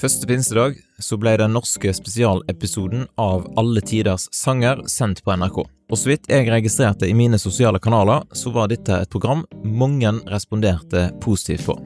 Første 0.00 0.24
pinsedag 0.24 0.78
så 0.98 1.18
ble 1.20 1.34
den 1.36 1.52
norske 1.52 1.90
spesialepisoden 1.92 3.02
av 3.20 3.42
Alle 3.60 3.82
tiders 3.84 4.30
sanger 4.32 4.80
sendt 4.88 5.20
på 5.24 5.34
NRK. 5.36 5.58
Og 5.60 5.98
så 5.98 6.08
vidt 6.14 6.30
jeg 6.30 6.46
registrerte 6.48 7.04
i 7.04 7.16
mine 7.16 7.36
sosiale 7.42 7.76
kanaler, 7.82 8.24
så 8.32 8.48
var 8.54 8.70
dette 8.70 8.96
et 8.96 9.10
program 9.12 9.42
mange 9.60 10.14
responderte 10.32 11.10
positivt 11.20 11.66
på. 11.68 11.76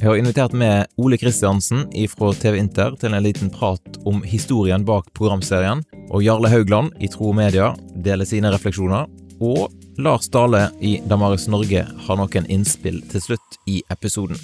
Jeg 0.00 0.08
har 0.08 0.18
invitert 0.18 0.56
med 0.58 0.90
Ole 0.98 1.20
Kristiansen 1.22 1.84
fra 2.10 2.32
TV 2.34 2.58
Inter 2.58 2.96
til 2.98 3.14
en 3.14 3.22
liten 3.22 3.52
prat 3.54 4.00
om 4.10 4.24
historien 4.26 4.82
bak 4.82 5.12
programserien, 5.14 5.84
og 6.10 6.26
Jarle 6.26 6.50
Haugland 6.50 6.90
i 6.98 7.12
Tro 7.12 7.30
og 7.30 7.38
Media 7.38 7.70
deler 7.94 8.26
sine 8.26 8.50
refleksjoner, 8.50 9.06
og 9.38 9.70
Lars 10.02 10.26
Dale 10.34 10.72
i 10.80 10.96
Damaris 11.06 11.46
Norge 11.46 11.86
har 11.86 12.18
noen 12.18 12.50
innspill 12.50 13.04
til 13.12 13.28
slutt 13.30 13.60
i 13.70 13.84
episoden. 13.92 14.40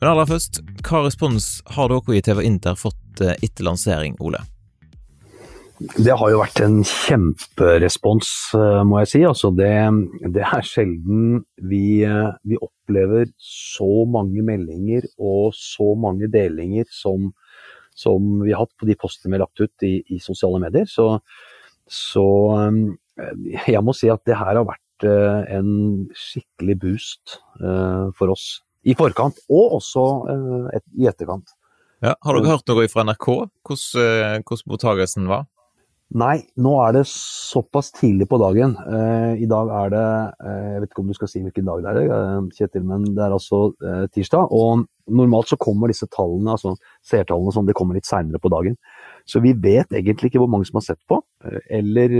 Men 0.00 0.10
aller 0.12 0.28
først, 0.28 0.60
hva 0.84 1.06
respons 1.06 1.46
har 1.72 1.88
dere 1.88 2.18
i 2.18 2.22
TV 2.24 2.42
Inter 2.44 2.76
fått 2.76 3.22
eh, 3.24 3.36
etter 3.44 3.64
lansering, 3.64 4.18
Ole? 4.20 4.42
Det 5.76 6.12
har 6.16 6.30
jo 6.32 6.40
vært 6.40 6.60
en 6.64 6.76
kjemperespons, 6.88 8.28
eh, 8.56 8.82
må 8.88 9.00
jeg 9.02 9.10
si. 9.12 9.22
Altså 9.28 9.50
det, 9.56 9.72
det, 10.36 10.44
er 10.44 10.68
sjelden 10.68 11.40
vi, 11.64 12.02
eh, 12.04 12.28
vi, 12.44 12.60
opplever 12.60 13.30
så 13.40 14.04
mange 14.08 14.44
meldinger 14.44 15.08
og 15.16 15.56
så 15.56 15.94
mange 16.00 16.28
delinger 16.32 16.88
som, 16.92 17.30
som 17.96 18.44
vi 18.44 18.52
har 18.52 18.66
hatt 18.66 18.76
på 18.76 18.88
de 18.88 18.98
postene 19.00 19.32
vi 19.32 19.38
har 19.38 19.46
lagt 19.46 19.64
ut 19.64 19.88
i, 19.88 19.94
i 20.12 20.20
sosiale 20.20 20.60
medier. 20.60 20.88
Så, 20.92 21.08
så, 21.88 22.26
jeg 23.64 23.84
må 23.84 23.96
si 23.96 24.12
at 24.12 24.28
det 24.28 24.36
her 24.36 24.60
har 24.60 24.68
vært 24.68 24.82
en 25.06 26.06
skikkelig 26.16 26.76
boost 26.80 27.38
for 28.16 28.32
oss 28.32 28.46
i 28.86 28.94
forkant, 28.98 29.42
og 29.50 29.76
også 29.80 30.06
uh, 30.30 30.70
et, 30.76 30.84
i 30.98 31.10
etterkant. 31.10 31.52
Ja, 32.04 32.14
har 32.22 32.36
dere 32.36 32.54
hørt 32.54 32.70
noe 32.70 32.86
fra 32.92 33.06
NRK? 33.06 33.28
Hvordan, 33.66 33.84
uh, 33.98 34.40
hvordan 34.46 34.72
mottagelsen 34.72 35.30
var? 35.30 35.46
Nei, 36.14 36.36
nå 36.62 36.72
er 36.84 36.92
det 36.94 37.00
såpass 37.10 37.88
tidlig 37.96 38.28
på 38.30 38.38
dagen. 38.38 38.76
Uh, 38.78 39.34
I 39.42 39.48
dag 39.50 39.72
er 39.74 39.88
det 39.90 40.02
Jeg 40.46 40.82
vet 40.84 40.92
ikke 40.92 41.02
om 41.02 41.08
du 41.10 41.16
skal 41.16 41.30
si 41.32 41.42
hvilken 41.42 41.66
dag 41.66 41.82
det 41.82 42.04
er, 42.04 42.44
Kjetil, 42.54 42.84
men 42.86 43.08
det 43.16 43.24
er 43.24 43.34
altså 43.34 43.72
tirsdag. 44.14 44.54
Og 44.54 44.86
normalt 45.18 45.50
så 45.50 45.58
kommer 45.58 45.90
disse 45.90 46.06
tallene, 46.14 46.54
altså 46.54 46.76
seertallene, 47.06 47.56
sånn, 47.56 47.66
de 47.66 47.74
kommer 47.74 47.98
litt 47.98 48.06
seinere 48.06 48.38
på 48.42 48.52
dagen. 48.54 48.78
Så 49.26 49.42
vi 49.42 49.50
vet 49.58 49.90
egentlig 49.90 50.30
ikke 50.30 50.44
hvor 50.44 50.52
mange 50.52 50.68
som 50.68 50.78
har 50.78 50.86
sett 50.86 51.02
på, 51.10 51.18
eller, 51.74 52.14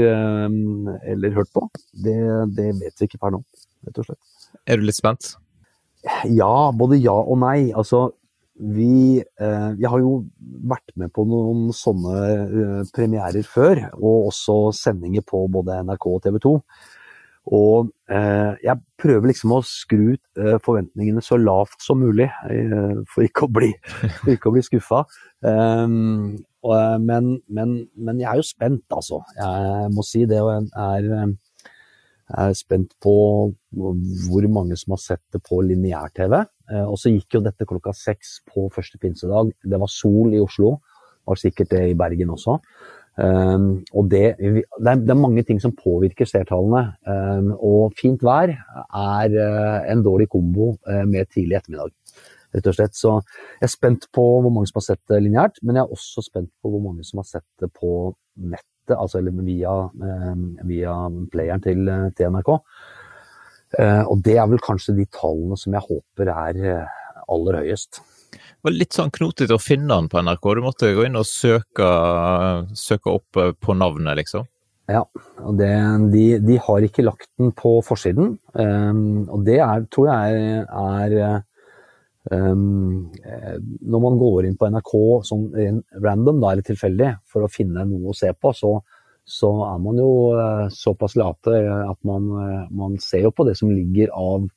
eller 1.06 1.38
hørt 1.38 1.54
på. 1.54 1.68
Det, 1.94 2.18
det 2.58 2.72
vet 2.80 2.98
vi 2.98 3.06
ikke 3.06 3.22
per 3.22 3.36
nå, 3.36 3.44
rett 3.86 4.02
og 4.02 4.10
slett. 4.10 4.22
Er 4.66 4.82
du 4.82 4.88
litt 4.88 4.98
spent? 4.98 5.36
Ja, 6.30 6.70
både 6.76 7.00
ja 7.00 7.16
og 7.16 7.40
nei. 7.42 7.72
Altså, 7.74 8.10
vi 8.56 9.20
eh, 9.20 9.70
Jeg 9.76 9.90
har 9.92 10.00
jo 10.00 10.24
vært 10.66 10.94
med 10.96 11.12
på 11.14 11.26
noen 11.28 11.70
sånne 11.76 12.20
eh, 12.32 12.82
premierer 12.96 13.46
før, 13.46 13.82
og 13.98 14.30
også 14.30 14.58
sendinger 14.76 15.24
på 15.26 15.44
både 15.52 15.82
NRK 15.84 16.06
og 16.12 16.22
TV 16.24 16.38
2. 16.46 16.54
Og 17.54 17.92
eh, 18.10 18.52
jeg 18.64 18.82
prøver 18.98 19.30
liksom 19.30 19.54
å 19.54 19.60
skru 19.66 20.16
eh, 20.16 20.56
forventningene 20.64 21.22
så 21.22 21.38
lavt 21.38 21.78
som 21.84 22.00
mulig, 22.02 22.26
eh, 22.50 22.96
for 23.12 23.26
ikke 23.26 23.46
å 23.46 23.52
bli, 23.58 23.70
ikke 24.34 24.50
bli 24.54 24.64
skuffa. 24.66 25.04
Um, 25.46 26.34
men, 26.66 27.36
men, 27.46 27.74
men, 27.94 28.18
jeg 28.18 28.26
er 28.26 28.40
jo 28.40 28.46
spent, 28.46 28.82
altså. 28.90 29.20
Jeg 29.36 29.90
må 29.94 30.02
si 30.02 30.24
det. 30.26 30.40
Og 30.42 30.50
jeg 30.50 30.72
er 30.74 31.28
jeg 32.26 32.50
er 32.50 32.58
spent 32.58 32.94
på 33.02 33.14
hvor 33.70 34.46
mange 34.50 34.76
som 34.78 34.96
har 34.96 35.02
sett 35.02 35.22
det 35.34 35.40
på 35.46 35.60
lineær-TV. 35.62 36.34
Eh, 36.72 36.82
og 36.82 36.98
så 36.98 37.12
gikk 37.12 37.38
jo 37.38 37.44
dette 37.44 37.68
klokka 37.68 37.94
seks 37.94 38.40
på 38.50 38.66
første 38.74 38.98
pinsedag. 39.02 39.52
Det 39.62 39.78
var 39.78 39.92
sol 39.92 40.34
i 40.34 40.42
Oslo, 40.42 40.76
var 41.26 41.38
sikkert 41.38 41.70
det 41.74 41.84
i 41.92 41.98
Bergen 41.98 42.34
også. 42.34 42.58
Um, 43.16 43.78
og 43.96 44.10
det, 44.12 44.34
det, 44.36 44.90
er, 44.92 45.16
mange 45.16 45.40
ting 45.48 45.56
som 45.62 45.72
påvirker 45.72 46.28
seertallene. 46.28 46.98
Um, 47.08 47.54
og 47.54 47.94
fint 47.96 48.20
vær 48.26 48.52
er 48.52 49.38
en 49.88 50.02
dårlig 50.04 50.28
kombo 50.34 50.74
med 50.84 51.30
tidlig 51.32 51.60
ettermiddag. 51.62 51.94
Rett 52.56 52.68
og 52.68 52.76
slett. 52.76 52.98
Så 52.98 53.14
jeg 53.60 53.68
er 53.70 53.72
spent 53.72 54.10
på 54.14 54.26
hvor 54.42 54.50
mange 54.52 54.68
som 54.68 54.82
har 54.82 54.88
sett 54.90 55.02
det 55.08 55.22
lineært, 55.22 55.62
men 55.62 55.78
jeg 55.78 55.86
er 55.86 55.96
også 55.96 56.26
spent 56.26 56.50
på 56.60 56.74
hvor 56.74 56.82
mange 56.90 57.06
som 57.06 57.22
har 57.22 57.30
sett 57.30 57.48
det 57.62 57.70
på 57.72 57.92
nett 58.50 58.66
nettet, 58.86 58.98
altså 58.98 59.20
via, 59.44 59.90
eh, 60.02 60.34
via 60.64 60.94
playeren 61.30 61.62
til, 61.62 61.88
til 62.16 62.30
NRK. 62.30 62.60
Eh, 63.78 64.04
og 64.06 64.22
det 64.22 64.38
er 64.38 64.46
vel 64.48 64.60
kanskje 64.62 64.96
de 64.96 65.06
tallene 65.06 65.56
som 65.56 65.72
jeg 65.72 65.82
håper 65.82 66.30
er 66.30 66.60
eh, 66.64 66.86
aller 67.28 67.62
høyest. 67.62 68.00
Det 68.32 68.62
var 68.62 68.74
litt 68.74 68.92
sånn 68.94 69.10
knotete 69.10 69.54
å 69.54 69.62
finne 69.62 69.94
den 69.94 70.08
på 70.08 70.20
NRK. 70.22 70.54
Du 70.54 70.62
måtte 70.62 70.94
gå 70.94 71.06
inn 71.06 71.16
og 71.16 71.26
søke, 71.26 71.86
søke 72.74 73.10
opp 73.12 73.38
på 73.60 73.74
navnet, 73.74 74.16
liksom. 74.18 74.46
Ja, 74.86 75.02
og 75.42 75.56
det, 75.58 75.70
de, 76.12 76.38
de, 76.42 76.56
har 76.62 76.84
ikke 76.86 77.02
lagt 77.02 77.28
den 77.40 77.50
på 77.54 77.80
forsiden. 77.82 78.36
Og 78.54 79.46
det 79.46 79.58
er, 79.62 79.86
tror 79.90 80.10
jeg 80.12 80.60
er 80.66 81.16
Um, 82.26 83.12
når 83.86 84.00
man 84.02 84.16
går 84.18 84.48
inn 84.48 84.56
på 84.58 84.66
NRK 84.72 84.92
sånn 85.28 85.44
random, 86.02 86.40
da, 86.42 86.52
eller 86.52 86.66
tilfeldig, 86.66 87.10
for 87.30 87.46
å 87.46 87.50
finne 87.52 87.84
noe 87.86 88.10
å 88.10 88.16
se 88.16 88.32
på, 88.34 88.50
så, 88.56 88.72
så 89.22 89.50
er 89.68 89.82
man 89.84 90.00
jo 90.02 90.10
uh, 90.34 90.66
såpass 90.74 91.14
late 91.20 91.60
at 91.62 91.98
man, 92.08 92.30
uh, 92.34 92.64
man, 92.74 92.96
ser 93.02 93.28
jo 93.28 93.34
på 93.34 93.46
det 93.46 93.54
som 93.60 93.70
ligger 93.70 94.10
av, 94.10 94.48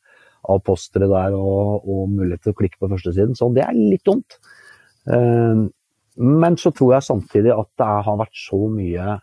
av 0.50 0.64
postere 0.66 1.10
der 1.12 1.38
og, 1.38 1.86
og, 1.86 2.08
mulighet 2.16 2.48
til 2.48 2.56
å 2.56 2.60
klikke 2.64 2.82
på 2.82 2.90
førstesiden. 2.96 3.38
Så 3.38 3.52
det 3.54 3.68
er 3.68 3.78
litt 3.78 4.06
dumt. 4.08 4.40
Uh, 5.06 5.70
men 6.20 6.58
så 6.60 6.74
tror 6.76 6.96
jeg 6.96 7.06
samtidig 7.06 7.54
at 7.54 7.70
det 7.80 7.92
har 8.08 8.18
vært 8.20 8.36
så 8.36 8.58
mye 8.68 9.14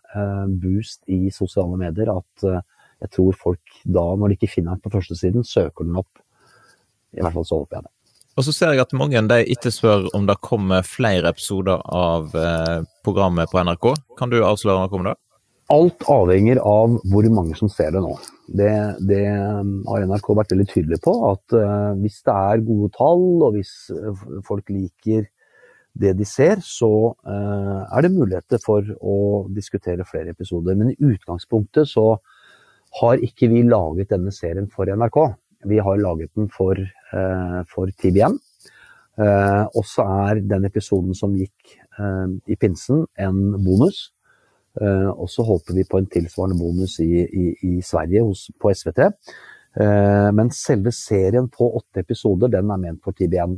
boost 0.62 1.02
i 1.12 1.26
sosiale 1.34 1.76
medier 1.76 2.08
at 2.08 2.46
jeg 2.46 3.10
tror 3.12 3.36
folk 3.36 3.74
da, 3.84 4.06
når 4.16 4.32
de 4.32 4.38
ikke 4.38 4.54
finner 4.54 4.78
den 4.78 4.84
på 4.86 4.94
førstesiden, 4.94 5.44
søker 5.44 5.84
den 5.84 6.00
opp. 6.00 6.22
I 7.12 7.20
hvert 7.20 7.36
fall 7.36 7.44
så 7.44 7.60
håper 7.60 7.76
jeg 7.76 7.88
det. 7.90 7.95
Og 8.36 8.44
så 8.44 8.52
ser 8.52 8.74
jeg 8.74 8.84
at 8.84 8.92
mange 8.96 9.20
de 9.30 9.38
etterspør 9.54 10.10
om 10.16 10.26
det 10.28 10.36
kommer 10.44 10.84
flere 10.84 11.30
episoder 11.32 11.80
av 11.88 12.34
eh, 12.36 12.82
programmet 13.06 13.48
på 13.48 13.62
NRK. 13.64 13.94
Kan 14.18 14.32
du 14.32 14.42
avsløre 14.44 14.82
noe 14.82 14.98
om 14.98 15.06
det? 15.08 15.14
Alt 15.72 16.04
avhenger 16.12 16.60
av 16.60 16.98
hvor 17.10 17.26
mange 17.32 17.56
som 17.58 17.70
ser 17.72 17.94
det 17.96 18.02
nå. 18.04 18.12
Det, 18.46 18.68
det 19.08 19.22
har 19.24 20.04
NRK 20.04 20.28
vært 20.36 20.52
veldig 20.52 20.68
tydelig 20.70 21.00
på. 21.02 21.14
At 21.32 21.56
uh, 21.56 21.96
hvis 21.98 22.20
det 22.28 22.34
er 22.36 22.62
gode 22.68 22.92
tall, 22.94 23.24
og 23.48 23.56
hvis 23.56 23.72
eh, 23.90 24.22
folk 24.46 24.70
liker 24.70 25.24
det 25.96 26.12
de 26.20 26.28
ser, 26.28 26.60
så 26.60 27.16
er 27.24 28.04
det 28.04 28.12
muligheter 28.12 28.60
for 28.60 28.84
å 29.00 29.46
diskutere 29.56 30.04
flere 30.04 30.34
episoder. 30.36 30.76
Men 30.76 30.90
i 30.92 30.98
utgangspunktet 31.00 31.88
så 31.88 32.18
har 33.00 33.24
ikke 33.24 33.48
vi 33.48 33.62
laget 33.64 34.12
denne 34.12 34.28
serien 34.28 34.68
for 34.68 34.92
NRK. 34.92 35.16
Vi 35.66 35.78
har 35.82 35.98
laget 35.98 36.32
den 36.34 36.50
for, 36.52 36.78
uh, 37.12 37.60
for 37.70 37.90
TBM. 37.98 38.38
Uh, 39.16 39.64
og 39.72 39.84
så 39.88 40.04
er 40.28 40.42
den 40.44 40.66
episoden 40.68 41.16
som 41.16 41.34
gikk 41.38 41.78
uh, 41.98 42.28
i 42.46 42.58
pinsen, 42.60 43.06
en 43.18 43.56
bonus. 43.64 44.10
og 44.76 45.30
så 45.32 45.40
håper 45.40 45.72
vi 45.72 45.86
på 45.88 45.96
en 45.96 46.06
tilsvarende 46.12 46.58
bonus 46.60 46.98
i, 47.00 47.22
i, 47.24 47.44
i 47.64 47.78
Sverige 47.80 48.20
hos, 48.20 48.42
på 48.60 48.68
SVT. 48.68 49.06
men 50.36 50.50
selve 50.52 50.92
serien 50.92 51.48
på 51.48 51.70
åtte 51.78 52.02
episoder, 52.04 52.50
den 52.52 52.68
er 52.70 52.82
ment 52.82 53.00
for 53.00 53.16
TBM. 53.16 53.54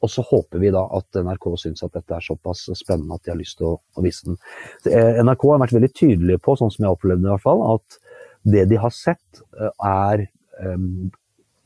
Og 0.00 0.08
så 0.08 0.24
håper 0.24 0.62
vi 0.62 0.70
da 0.72 0.86
at 0.96 1.20
NRK 1.20 1.50
syns 1.60 1.84
at 1.84 1.92
dette 1.92 2.16
er 2.16 2.24
såpass 2.24 2.64
spennende 2.80 3.12
at 3.12 3.26
de 3.26 3.34
har 3.34 3.36
lyst 3.42 3.58
til 3.60 3.74
å, 3.74 3.74
å 3.76 4.06
vise 4.06 4.24
den. 4.24 4.40
NRK 5.28 5.44
har 5.50 5.60
vært 5.66 5.76
veldig 5.76 5.92
tydelige 5.92 6.40
på, 6.40 6.56
sånn 6.56 6.72
som 6.72 6.86
jeg 6.86 6.96
opplevde 6.96 7.26
det 7.26 7.28
i 7.28 7.34
hvert 7.34 7.44
fall, 7.44 7.60
at 7.74 8.00
det 8.56 8.64
de 8.72 8.80
har 8.80 8.96
sett 9.04 9.44
er 9.84 10.24
um, 10.64 11.12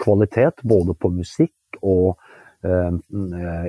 kvalitet 0.02 0.62
både 0.66 0.94
på 0.98 1.10
musikk 1.14 1.78
og 1.82 2.16
eh, 2.64 2.94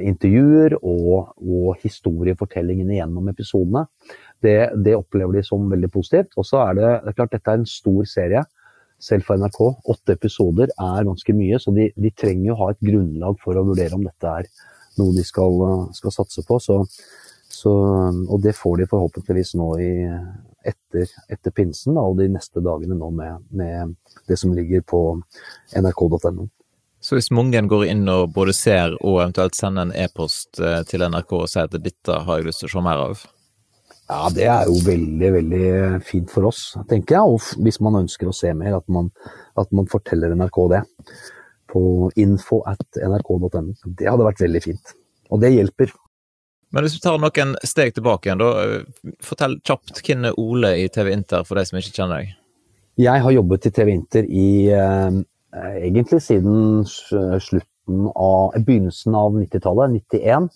intervjuer 0.09 0.77
og, 0.79 1.35
og, 1.41 1.73
historiefortellingene 1.83 2.99
gjennom 2.99 3.29
episodene. 3.31 3.85
Det, 4.39 4.71
det, 4.85 4.95
opplever 4.95 5.39
de 5.39 5.45
som 5.45 5.67
veldig 5.71 5.91
positivt. 5.93 6.33
Og 6.39 6.47
så 6.47 6.63
er 6.67 6.79
det, 6.79 6.89
det 7.03 7.13
er 7.13 7.19
klart 7.19 7.35
dette 7.35 7.53
er 7.53 7.61
en 7.61 7.69
stor 7.69 8.09
serie, 8.09 8.43
selv 8.99 9.27
for 9.27 9.39
NRK. 9.39 9.61
Åtte 9.93 10.15
episoder 10.17 10.73
er 10.73 11.07
ganske 11.07 11.35
mye, 11.35 11.59
så 11.61 11.73
de, 11.75 11.89
de 11.95 12.11
trenger 12.15 12.53
å 12.53 12.59
ha 12.63 12.73
et 12.73 12.83
grunnlag 12.83 13.39
for 13.43 13.59
å 13.59 13.65
vurdere 13.67 13.95
om 13.95 14.05
dette 14.07 14.35
er 14.41 14.51
noe 14.99 15.15
de 15.15 15.23
skal, 15.23 15.63
skal 15.95 16.15
satse 16.15 16.43
på. 16.47 16.59
Så, 16.63 16.81
så, 17.49 17.73
og 18.27 18.43
det 18.43 18.55
får 18.57 18.81
de 18.81 18.89
forhåpentligvis 18.91 19.55
nå 19.59 19.69
i, 19.83 19.91
etter, 20.69 21.09
etter 21.31 21.53
pinsen 21.55 21.97
da, 21.97 22.05
og 22.05 22.19
de 22.19 22.29
neste 22.31 22.63
dagene 22.65 22.97
nå 22.97 23.09
med, 23.15 23.43
med 23.49 23.95
det 24.29 24.37
som 24.39 24.53
ligger 24.55 24.85
på 24.87 25.01
nrk.no. 25.77 26.47
Så 26.99 27.15
hvis 27.15 27.31
mange 27.31 27.61
går 27.71 27.85
inn 27.87 28.03
og 28.11 28.33
både 28.35 28.53
ser 28.55 28.95
og 28.99 29.21
eventuelt 29.21 29.55
sender 29.55 29.87
en 29.87 29.95
e-post 29.95 30.59
eh, 30.59 30.81
til 30.87 31.05
NRK 31.07 31.35
og 31.37 31.47
sier 31.47 31.69
at 31.69 31.77
dette 31.79 32.23
har 32.27 32.39
jeg 32.39 32.49
lyst 32.49 32.65
til 32.65 32.67
å 32.67 32.73
se 32.73 32.83
mer 32.83 33.03
av? 33.05 33.21
Ja, 34.09 34.23
det 34.33 34.47
er 34.49 34.65
jo 34.65 34.79
veldig, 34.83 35.29
veldig 35.35 35.65
fint 36.01 36.31
for 36.33 36.49
oss, 36.49 36.63
tenker 36.89 37.19
jeg. 37.19 37.35
Og 37.35 37.63
hvis 37.63 37.77
man 37.85 38.01
ønsker 38.01 38.27
å 38.29 38.35
se 38.35 38.51
mer, 38.57 38.79
at 38.79 38.87
man, 38.91 39.11
at 39.59 39.69
man 39.75 39.87
forteller 39.91 40.33
NRK 40.35 40.63
det. 40.73 40.81
på 41.69 42.09
info 42.17 42.63
at 42.65 42.97
nrk.no. 42.97 43.75
Det 43.85 44.07
hadde 44.09 44.25
vært 44.25 44.41
veldig 44.41 44.61
fint. 44.63 44.93
Og 45.29 45.43
det 45.43 45.51
hjelper. 45.53 45.91
Men 46.75 46.85
hvis 46.85 46.99
vi 46.99 47.01
tar 47.01 47.17
noen 47.21 47.55
steg 47.65 47.95
tilbake 47.95 48.29
igjen, 48.29 48.41
da. 48.41 48.49
Eh, 48.61 49.15
fortell 49.25 49.57
kjapt 49.65 50.03
hvem 50.05 50.29
er 50.29 50.37
Ole 50.41 50.75
i 50.83 50.89
TV 50.93 51.11
Inter, 51.15 51.45
for 51.47 51.57
de 51.57 51.65
som 51.65 51.79
ikke 51.79 51.95
kjenner 51.95 52.21
deg? 52.21 52.35
Jeg 52.99 53.23
har 53.23 53.33
jobbet 53.33 53.65
i 53.69 53.73
TV 53.73 53.93
Inter 53.95 54.27
i 54.27 54.49
eh, 54.75 55.19
egentlig 55.79 56.21
siden 56.21 56.85
slutten 56.85 58.05
av 58.13 58.53
begynnelsen 58.59 59.17
av 59.17 59.33
90-tallet, 59.39 59.97
91. 60.11 60.49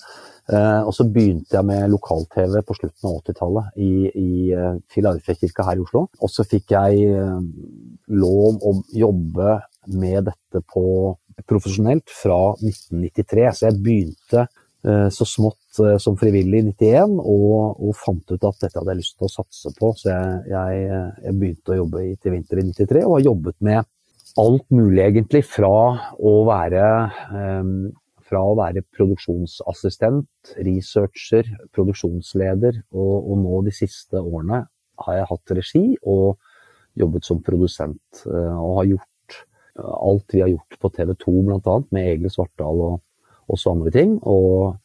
Eh, 0.51 0.81
og 0.83 0.91
så 0.93 1.07
begynte 1.07 1.55
jeg 1.55 1.65
med 1.65 1.89
lokal-TV 1.93 2.59
på 2.67 2.75
slutten 2.77 3.09
av 3.09 3.19
80-tallet 3.23 3.77
i, 3.81 3.91
i 4.11 4.31
eh, 4.53 4.73
Filadelfia-kirka 4.93 5.65
her 5.65 5.79
i 5.79 5.85
Oslo. 5.85 6.05
Og 6.19 6.29
så 6.29 6.45
fikk 6.45 6.75
jeg 6.75 7.07
eh, 7.09 7.37
lov 8.13 8.59
å 8.61 8.75
jobbe 8.93 9.61
med 9.97 10.27
dette 10.29 10.61
på 10.69 10.85
profesjonelt 11.49 12.11
fra 12.13 12.41
1993. 12.59 13.47
Så 13.55 13.71
jeg 13.71 13.81
begynte 13.81 14.45
Eh, 14.45 14.62
så 14.83 15.25
smått 15.27 15.79
eh, 15.79 15.97
som 16.01 16.17
frivillig 16.19 16.59
i 16.59 16.67
91 16.73 17.17
og, 17.21 17.79
og, 17.79 17.93
fant 17.95 18.33
ut 18.33 18.47
at 18.49 18.65
dette 18.65 18.75
hadde 18.75 18.91
jeg 18.91 18.99
lyst 18.99 19.15
til 19.17 19.29
å 19.29 19.31
satse 19.31 19.71
på. 19.77 19.93
Så 19.95 20.09
jeg, 20.11 20.39
jeg, 20.51 21.01
jeg 21.23 21.35
begynte 21.39 21.73
å 21.73 21.81
jobbe 21.83 22.05
til 22.19 22.35
vinter 22.35 22.59
i 22.59 22.65
93 22.67 23.03
og 23.05 23.17
har 23.17 23.27
jobbet 23.29 23.59
med 23.63 23.91
alt 24.43 24.65
mulig 24.75 25.03
egentlig. 25.05 25.43
Fra 25.47 25.75
å 26.19 26.33
være, 26.49 26.87
um, 27.31 27.77
fra 28.27 28.43
å 28.43 28.57
være 28.59 28.83
produksjonsassistent, 28.95 30.55
researcher, 30.67 31.53
produksjonsleder 31.75 32.81
og, 32.91 33.15
og, 33.21 33.37
nå 33.45 33.63
de 33.69 33.75
siste 33.75 34.19
årene 34.19 34.65
har 35.03 35.19
jeg 35.19 35.29
hatt 35.31 35.55
regi 35.57 35.85
og 36.01 36.35
jobbet 36.99 37.25
som 37.25 37.39
produsent. 37.45 38.25
Og 38.27 38.77
har 38.81 38.91
gjort 38.91 39.09
alt 39.79 40.35
vi 40.35 40.43
har 40.43 40.51
gjort 40.51 40.77
på 40.81 40.91
TV 40.93 41.15
2 41.23 41.33
bl.a. 41.47 41.79
med 41.95 42.11
Egil 42.11 42.29
Svartdal 42.29 42.83
og 42.91 43.01
også 43.51 43.73
andre 43.73 43.93
ting. 43.95 44.17
Og, 44.21 44.75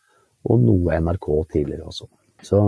og 0.48 0.64
noe 0.64 1.00
NRK 1.02 1.28
tidligere 1.54 1.88
også. 1.90 2.08
Så 2.44 2.62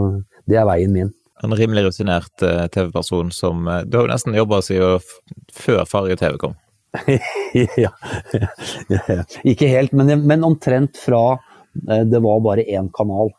det 0.50 0.58
er 0.60 0.68
veien 0.68 0.94
min. 0.94 1.12
En 1.40 1.54
rimelig 1.56 1.86
rutinert 1.86 2.42
uh, 2.44 2.66
TV-person 2.68 3.30
som 3.32 3.68
uh, 3.68 3.80
Du 3.86 3.96
har 3.96 4.04
jo 4.04 4.12
nesten 4.12 4.36
jobba 4.36 4.60
siden 4.64 5.00
før 5.56 5.86
farge-TV 5.88 6.36
kom? 6.40 6.56
ja. 7.84 7.92
Ikke 9.50 9.70
helt, 9.70 9.94
men, 9.96 10.12
men, 10.26 10.44
omtrent 10.44 11.00
fra 11.00 11.22
uh, 11.38 12.02
det 12.04 12.20
var 12.20 12.42
bare 12.44 12.66
én 12.66 12.90
kanal. 12.92 13.32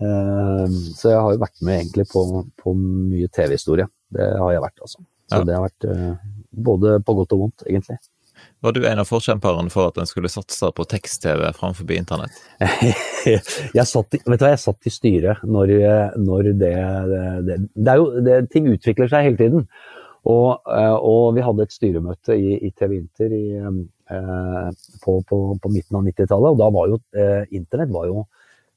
så 0.00 1.10
jeg 1.10 1.20
har 1.20 1.34
jo 1.34 1.40
vært 1.42 1.58
med 1.60 1.74
egentlig 1.74 2.06
på, 2.08 2.20
på 2.56 2.72
mye 2.72 3.26
TV-historie. 3.36 3.84
Det 4.08 4.30
har 4.40 4.54
jeg 4.54 4.62
vært, 4.64 4.78
altså. 4.80 5.02
Så 5.28 5.40
ja. 5.42 5.44
det 5.44 5.58
har 5.58 5.66
vært 5.66 5.86
både 6.50 6.94
på 7.04 7.14
godt 7.18 7.34
og 7.36 7.42
vondt, 7.42 7.66
egentlig. 7.66 7.98
Var 8.60 8.74
du 8.76 8.82
en 8.84 9.00
av 9.00 9.08
forkjemperne 9.08 9.72
for 9.72 9.88
at 9.88 10.00
en 10.00 10.08
skulle 10.08 10.28
satse 10.28 10.68
på 10.76 10.84
tekst-TV 10.88 11.46
framfor 11.56 11.92
internett? 11.96 12.34
jeg, 13.28 13.86
satt, 13.88 14.18
vet 14.18 14.26
du 14.26 14.44
hva, 14.44 14.52
jeg 14.52 14.60
satt 14.60 14.90
i 14.90 14.92
styret 14.92 15.46
når, 15.48 15.72
når 16.20 16.50
det, 16.50 16.74
det, 17.46 17.56
det, 17.72 17.88
er 17.88 18.02
jo, 18.02 18.10
det, 18.26 18.36
Ting 18.52 18.68
utvikler 18.68 19.08
seg 19.08 19.30
hele 19.30 19.40
tiden. 19.40 19.64
Og, 20.28 20.60
eh, 20.68 20.96
og 20.96 21.32
vi 21.36 21.44
hadde 21.44 21.64
et 21.64 21.72
styremøte 21.72 22.36
i, 22.36 22.58
i 22.68 22.70
TV 22.76 22.98
Inter 22.98 23.32
i, 23.32 23.46
eh, 23.56 24.68
på, 25.00 25.16
på, 25.24 25.38
på, 25.56 25.72
midten 25.72 25.96
av 25.96 26.04
90-tallet, 26.04 26.52
og 26.52 26.60
da 26.60 26.68
var 26.74 26.92
jo 26.92 27.00
eh, 27.16 27.48
internett 27.56 27.94
var 27.94 28.10
jo 28.10 28.26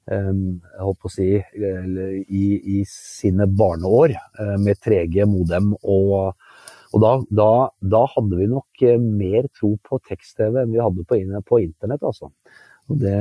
jeg 0.04 0.82
holdt 0.84 0.98
på 1.00 1.08
å 1.08 1.12
si, 1.14 1.26
i, 1.40 2.46
i 2.76 2.82
sine 2.92 3.46
barneår 3.48 4.12
med 4.60 4.82
3G, 4.84 5.24
modem 5.32 5.70
og 5.80 6.34
og 6.94 7.02
da, 7.02 7.14
da, 7.34 7.50
da, 7.96 8.04
hadde 8.14 8.38
vi 8.38 8.50
nok 8.52 8.84
eh, 8.86 9.00
mer 9.02 9.48
tro 9.58 9.74
på 9.82 9.98
tekst-TV 10.10 10.62
enn 10.62 10.76
vi 10.76 10.82
hadde 10.82 11.06
på, 11.10 11.18
på 11.50 11.60
internett, 11.64 12.06
altså. 12.06 12.30
Det, 12.84 13.20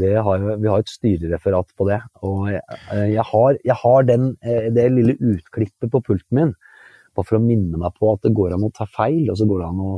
det 0.00 0.14
har, 0.24 0.42
vi 0.56 0.70
har 0.72 0.80
et 0.80 0.90
styrereferat 0.90 1.68
på 1.76 1.86
det. 1.90 2.00
Og 2.26 2.48
jeg, 2.50 2.62
eh, 2.96 3.06
jeg 3.12 3.26
har, 3.30 3.60
jeg 3.68 3.78
har 3.82 4.08
den, 4.08 4.32
eh, 4.42 4.68
det 4.74 4.88
lille 4.94 5.14
utklippet 5.20 5.92
på 5.92 6.02
pulten 6.08 6.40
min, 6.40 6.52
bare 7.14 7.28
for 7.28 7.38
å 7.38 7.44
minne 7.44 7.78
meg 7.80 7.94
på 8.00 8.10
at 8.14 8.26
det 8.26 8.34
går 8.36 8.56
an 8.56 8.66
å 8.66 8.72
ta 8.74 8.88
feil, 8.90 9.22
og 9.30 9.38
så 9.38 9.46
går 9.48 9.62
det 9.62 9.70
an 9.70 9.84
å, 9.84 9.94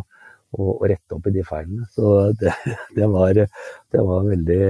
å, 0.59 0.69
å 0.75 0.93
rette 0.93 1.17
opp 1.17 1.31
i 1.31 1.35
de 1.39 1.47
feilene. 1.49 1.89
Så 1.95 2.13
det, 2.43 2.53
det, 2.99 3.09
var, 3.09 3.41
var 3.97 4.29
veldig 4.29 4.63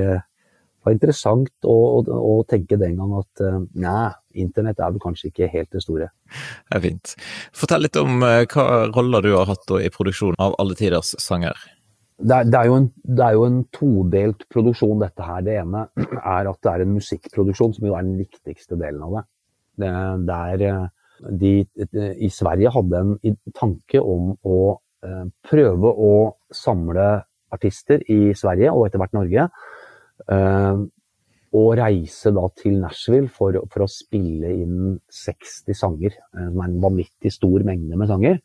var 0.85 0.94
interessant 0.94 1.67
å, 1.67 1.79
å, 1.99 2.23
å, 2.23 2.38
tenke 2.49 2.79
den 2.79 3.00
gang 3.00 3.19
at 3.19 3.43
nei, 3.75 4.06
internett 4.43 4.81
er 4.81 4.93
vel 4.94 5.02
kanskje 5.02 5.31
ikke 5.31 5.49
helt 5.52 5.70
det 5.75 5.82
store. 5.85 6.11
Det 6.69 6.79
er 6.79 6.85
fint. 6.85 7.14
Fortell 7.56 7.85
litt 7.87 7.99
om 8.00 8.23
uh, 8.25 8.44
hva 8.50 8.69
roller 8.93 9.25
du 9.25 9.32
har 9.35 9.50
hatt 9.50 9.75
i 9.81 9.90
produksjonen 9.94 10.38
av 10.43 10.56
Alle 10.62 10.76
tiders 10.79 11.14
sanger. 11.23 11.56
Det 12.19 12.35
er, 12.35 12.49
det, 12.50 12.58
er 12.58 12.75
en, 12.75 12.88
det 13.06 13.25
er, 13.25 13.37
jo 13.38 13.46
en, 13.46 13.61
todelt 13.75 14.43
produksjon, 14.50 14.99
dette 15.05 15.23
her. 15.23 15.44
Det 15.46 15.58
ene 15.61 15.85
er 16.38 16.50
at 16.50 16.61
det 16.67 16.73
er 16.73 16.85
en 16.85 16.96
musikkproduksjon, 16.96 17.76
som 17.76 17.88
jo 17.88 17.94
er 17.94 18.06
den 18.06 18.19
viktigste 18.19 18.79
delen 18.81 19.05
av 19.06 19.19
det. 19.19 19.25
det, 19.85 19.94
der 20.26 20.55
er, 20.56 20.67
eh, 20.69 21.31
de, 21.43 21.55
de, 21.85 22.11
I 22.26 22.31
Sverige 22.31 22.75
hadde 22.75 23.05
en 23.06 23.40
tanke 23.55 24.02
om 24.02 24.37
å 24.46 24.58
prøve 25.46 25.90
å 25.94 26.12
samle 26.50 27.05
artister 27.55 28.02
i 28.11 28.32
Sverige, 28.35 28.73
og 28.75 28.88
etter 28.88 28.99
hvert 28.99 29.14
Norge, 29.14 29.44
og 31.56 31.78
reise 31.78 32.32
da 32.34 32.44
til 32.60 32.76
Nashville 32.82 33.30
for, 33.32 33.56
for, 33.72 33.84
å 33.84 33.90
spille 33.90 34.50
inn 34.52 34.98
60 35.14 35.76
sanger, 35.76 36.12
eh, 36.12 36.48
som 36.50 36.60
er 36.60 36.68
en 36.68 36.82
vanvittig 36.82 37.32
stor 37.32 37.64
mengde 37.66 37.98
med 37.98 38.10
sanger. 38.10 38.40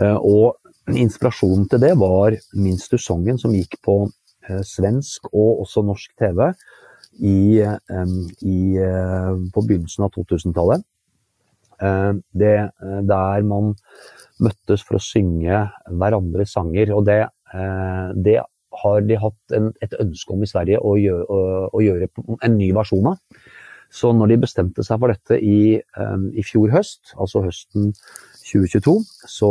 Uh, 0.00 0.16
og 0.16 0.96
inspirasjonen 0.96 1.66
til 1.68 1.82
det 1.82 1.92
var 2.00 2.32
Minst 2.56 2.94
som 2.96 3.52
gikk 3.52 3.76
på 3.84 3.96
uh, 4.08 4.62
svensk 4.66 5.28
og 5.30 5.66
også 5.66 5.84
norsk 5.86 6.14
TV 6.18 6.48
i, 7.20 7.60
i, 7.60 8.58
på 9.52 9.62
begynnelsen 9.68 10.06
av 10.06 10.14
2000-tallet. 10.14 10.80
der 13.12 13.42
man 13.44 13.74
møttes 14.40 14.80
for 14.80 14.96
å 14.96 15.02
synge 15.04 15.58
hverandres 15.92 16.54
sanger. 16.56 16.94
Og 16.96 17.04
det, 17.04 17.18
det 18.16 18.38
har 18.82 19.02
de 19.06 19.18
hatt 19.20 19.56
en, 19.56 19.70
et 19.84 19.94
ønske 20.00 20.34
om 20.34 20.42
i 20.44 20.48
Sverige 20.48 20.80
å 20.80 20.94
gjøre, 21.00 21.26
å, 21.28 21.68
å 21.72 21.82
gjøre, 21.84 22.08
en 22.40 22.56
ny 22.56 22.70
versjon 22.76 23.12
av. 23.12 23.20
Så 23.92 24.12
når 24.16 24.32
de 24.32 24.42
bestemte 24.46 24.84
seg 24.86 25.00
for 25.02 25.12
dette 25.12 25.36
i, 25.36 25.76
um, 26.00 26.30
i 26.32 26.44
fjor 26.46 26.72
høst, 26.72 27.12
altså 27.20 27.44
høsten 27.44 27.90
2022, 28.40 28.94
så, 29.28 29.50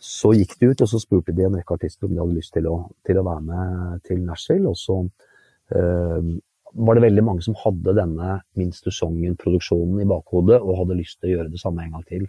så, 0.00 0.32
gikk 0.32 0.56
de 0.60 0.70
ut 0.72 0.84
og 0.84 0.88
så 0.88 1.00
spurte 1.02 1.34
de 1.36 1.44
en 1.44 1.58
rekke 1.58 1.76
artister 1.76 2.08
om 2.08 2.14
de 2.14 2.22
hadde 2.22 2.38
lyst 2.38 2.54
til 2.56 2.68
å, 2.70 2.78
til 3.04 3.20
å 3.20 3.26
være 3.26 3.44
med 3.44 4.04
til 4.08 4.22
Nashville. 4.24 4.72
Og 4.72 4.80
så 4.80 5.02
uh, 5.04 6.32
var 6.72 6.96
det 6.96 7.04
veldig 7.04 7.24
mange 7.28 7.44
som 7.44 7.56
hadde 7.60 7.96
denne 7.96 8.38
Minst 8.56 8.88
du 8.88 8.92
Songen-produksjonen 8.94 10.00
i 10.00 10.08
bakhodet 10.08 10.62
og 10.62 10.78
hadde 10.80 10.98
lyst 11.02 11.20
til 11.20 11.30
å 11.30 11.36
gjøre 11.36 11.52
det 11.52 11.60
samme 11.60 11.84
en 11.84 11.98
gang 11.98 12.08
til. 12.08 12.24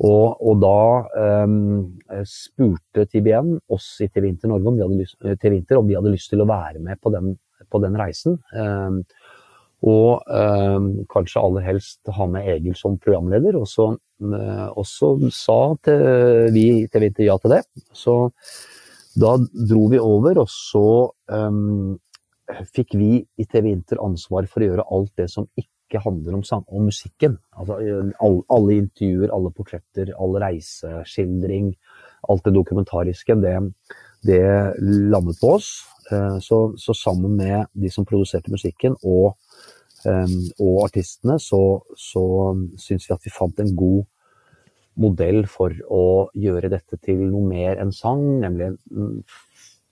Og, 0.00 0.38
og 0.40 0.60
da 0.62 1.44
um, 1.44 1.98
spurte 2.24 3.04
TBN 3.10 3.58
oss 3.72 3.92
i 4.00 4.08
TV 4.08 4.30
Inter 4.30 4.48
Norge 4.48 4.70
om 4.70 4.78
vi, 4.78 4.84
hadde 4.86 5.00
lyst, 5.02 5.18
eh, 5.20 5.52
Inter, 5.52 5.80
om 5.80 5.88
vi 5.90 5.98
hadde 5.98 6.12
lyst 6.14 6.32
til 6.32 6.40
å 6.40 6.48
være 6.48 6.80
med 6.80 7.00
på 7.04 7.12
den, 7.12 7.34
på 7.68 7.80
den 7.84 7.98
reisen. 8.00 8.38
Um, 8.56 9.02
og 9.84 10.24
um, 10.28 10.88
kanskje 11.12 11.40
aller 11.40 11.64
helst 11.64 12.12
ha 12.16 12.26
med 12.32 12.48
Egil 12.48 12.76
som 12.80 12.96
programleder. 13.00 13.58
Og 13.60 13.68
så, 13.68 13.90
uh, 14.24 14.68
og 14.72 14.88
så 14.88 15.12
sa 15.36 15.60
til, 15.84 16.06
vi 16.56 16.66
i 16.78 16.86
TV 16.88 17.10
Inter 17.10 17.28
ja 17.28 17.36
til 17.42 17.58
det. 17.58 17.64
Så 17.92 18.16
da 19.20 19.34
dro 19.52 19.84
vi 19.92 20.00
over, 20.00 20.40
og 20.40 20.48
så 20.48 20.86
fikk 22.72 22.96
vi 22.98 23.18
i 23.20 23.44
TV 23.46 23.68
Inter 23.74 24.00
ansvar 24.02 24.48
for 24.48 24.62
å 24.62 24.70
gjøre 24.70 24.88
alt 24.96 25.12
det 25.20 25.28
som 25.32 25.44
ikke 25.58 25.68
ikke 25.90 26.02
handler 26.04 26.38
om, 26.38 26.44
sang, 26.46 26.62
om 26.68 26.86
musikken. 26.88 27.36
Altså, 27.58 27.78
alle, 27.80 28.44
alle, 28.56 28.76
intervjuer, 28.84 29.32
alle 29.34 29.52
portretter, 29.56 30.14
all 30.16 30.38
reiseskildring, 30.42 31.72
alt 32.30 32.46
det 32.46 32.54
dokumentariske, 32.54 33.36
det, 33.42 33.56
det 34.28 34.40
landet 34.80 35.40
på 35.42 35.56
oss. 35.58 35.72
Eh, 36.12 36.38
så, 36.44 36.62
så, 36.78 36.96
sammen 36.96 37.36
med 37.40 37.66
de 37.74 37.90
som 37.92 38.06
produserte 38.08 38.52
musikken 38.54 38.96
og, 39.02 39.36
og 40.00 40.76
artistene, 40.86 41.34
så, 41.36 41.60
så 41.92 42.22
syns 42.80 43.04
vi 43.04 43.12
at 43.12 43.26
vi 43.26 43.34
fant 43.34 43.58
en 43.60 43.74
god 43.76 44.06
modell 45.00 45.44
for 45.48 45.74
å 45.92 46.30
gjøre 46.36 46.70
dette 46.72 46.98
til 47.04 47.20
noe 47.28 47.44
mer 47.46 47.80
enn 47.82 47.92
sang, 47.94 48.22
nemlig 48.42 48.72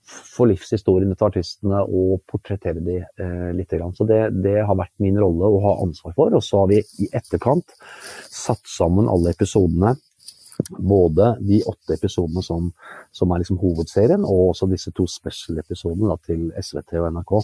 få 0.08 0.46
livshistoriene 0.48 1.16
til 1.16 1.28
artistene 1.28 1.80
og 1.84 2.22
portrettere 2.28 2.80
de 2.84 2.98
eh, 3.02 3.48
litt. 3.56 3.74
Så 3.96 4.06
det, 4.08 4.20
det, 4.42 4.56
har 4.64 4.78
vært 4.78 4.94
min 5.04 5.18
rolle 5.20 5.48
å 5.48 5.60
ha 5.66 5.74
ansvar 5.84 6.14
for. 6.16 6.34
Og 6.34 6.44
så 6.44 6.62
har 6.62 6.70
vi 6.72 6.80
i 7.04 7.08
etterkant 7.12 7.74
satt 8.24 8.64
sammen 8.68 9.10
alle 9.10 9.34
episodene. 9.36 9.94
Både 10.68 11.34
de 11.44 11.60
åtte 11.70 11.94
episodene 11.94 12.42
som, 12.42 12.72
som 13.14 13.30
er 13.30 13.44
liksom 13.44 13.60
hovedserien, 13.60 14.24
og 14.26 14.54
også 14.54 14.66
disse 14.72 14.90
to 14.96 15.06
special-episodene 15.06 16.16
til 16.26 16.48
SVT 16.58 16.98
og 16.98 17.12
NRK. 17.14 17.36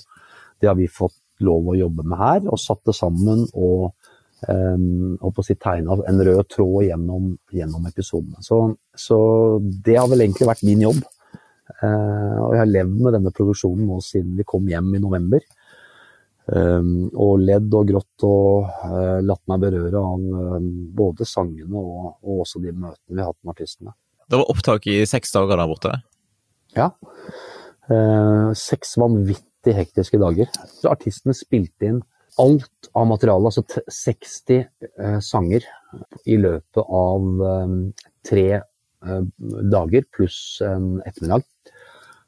Det 0.58 0.70
har 0.70 0.80
vi 0.80 0.90
fått 0.90 1.20
lov 1.44 1.70
å 1.70 1.78
jobbe 1.78 2.02
med 2.06 2.18
her, 2.18 2.42
og 2.48 2.58
satt 2.62 2.82
det 2.88 2.96
sammen 2.96 3.44
og 3.52 3.92
um, 4.48 5.14
og 5.22 5.40
si, 5.46 5.54
tegna 5.60 5.98
en 6.08 6.22
rød 6.26 6.42
tråd 6.50 6.88
gjennom, 6.88 7.30
gjennom 7.54 7.86
episodene. 7.90 8.42
Så, 8.42 8.60
så, 8.98 9.18
det 9.62 9.98
har 9.98 10.10
vel 10.10 10.26
egentlig 10.26 10.50
vært 10.50 10.66
min 10.66 10.82
jobb 10.88 11.02
Eh, 11.02 11.13
og 11.84 12.54
jeg 12.54 12.60
har 12.62 12.70
levd 12.70 12.96
med 13.00 13.16
denne 13.16 13.32
produksjonen 13.34 13.86
nå 13.88 14.00
siden 14.04 14.34
vi 14.38 14.46
kom 14.48 14.66
hjem 14.70 14.94
i 14.96 15.02
november. 15.02 15.44
Um, 16.44 17.06
og 17.16 17.38
ledd 17.40 17.72
og 17.72 17.86
grått 17.88 18.24
og 18.28 18.66
uh, 18.84 19.20
latt 19.24 19.40
meg 19.48 19.62
berøre 19.62 19.96
av 19.96 20.24
um, 20.58 20.66
både 20.92 21.24
sangene 21.24 21.80
og, 21.80 22.18
og, 22.20 22.42
også 22.42 22.60
de 22.60 22.74
møtene 22.74 23.16
vi 23.16 23.22
har 23.22 23.30
hatt 23.30 23.38
med 23.40 23.54
artistene. 23.54 23.94
Det 24.28 24.36
var 24.36 24.52
opptak 24.52 24.84
i 24.92 24.98
seks 25.08 25.32
dager 25.32 25.56
der 25.56 25.70
borte? 25.70 25.94
Ja. 26.76 26.90
Uh, 27.88 28.52
seks 28.60 28.92
vanvittig 29.00 29.76
hektiske 29.78 30.20
dager. 30.20 30.52
Så 30.68 30.92
artistene 30.92 31.32
spilte 31.36 31.88
inn 31.88 32.02
alt 32.42 32.90
av 32.92 33.08
materialet, 33.08 33.48
altså 33.48 33.88
60 33.88 34.60
uh, 35.00 35.18
sanger, 35.24 35.64
i 36.28 36.36
løpet 36.36 36.84
av 36.84 37.40
um, 37.40 37.80
tre 38.26 38.48
dager 39.04 40.04
pluss 40.16 40.62
en 40.64 40.98
ettermiddag. 41.04 41.44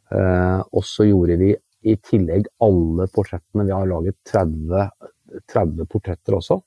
Og 0.07 0.85
så 0.87 1.03
gjorde 1.09 1.35
vi 1.41 1.49
i 1.87 1.97
tillegg 2.03 2.49
alle 2.65 3.07
portrettene. 3.13 3.67
Vi 3.67 3.75
har 3.75 3.89
laget 3.91 4.19
30, 4.31 4.87
30 5.53 5.89
portretter 5.91 6.37
også, 6.39 6.59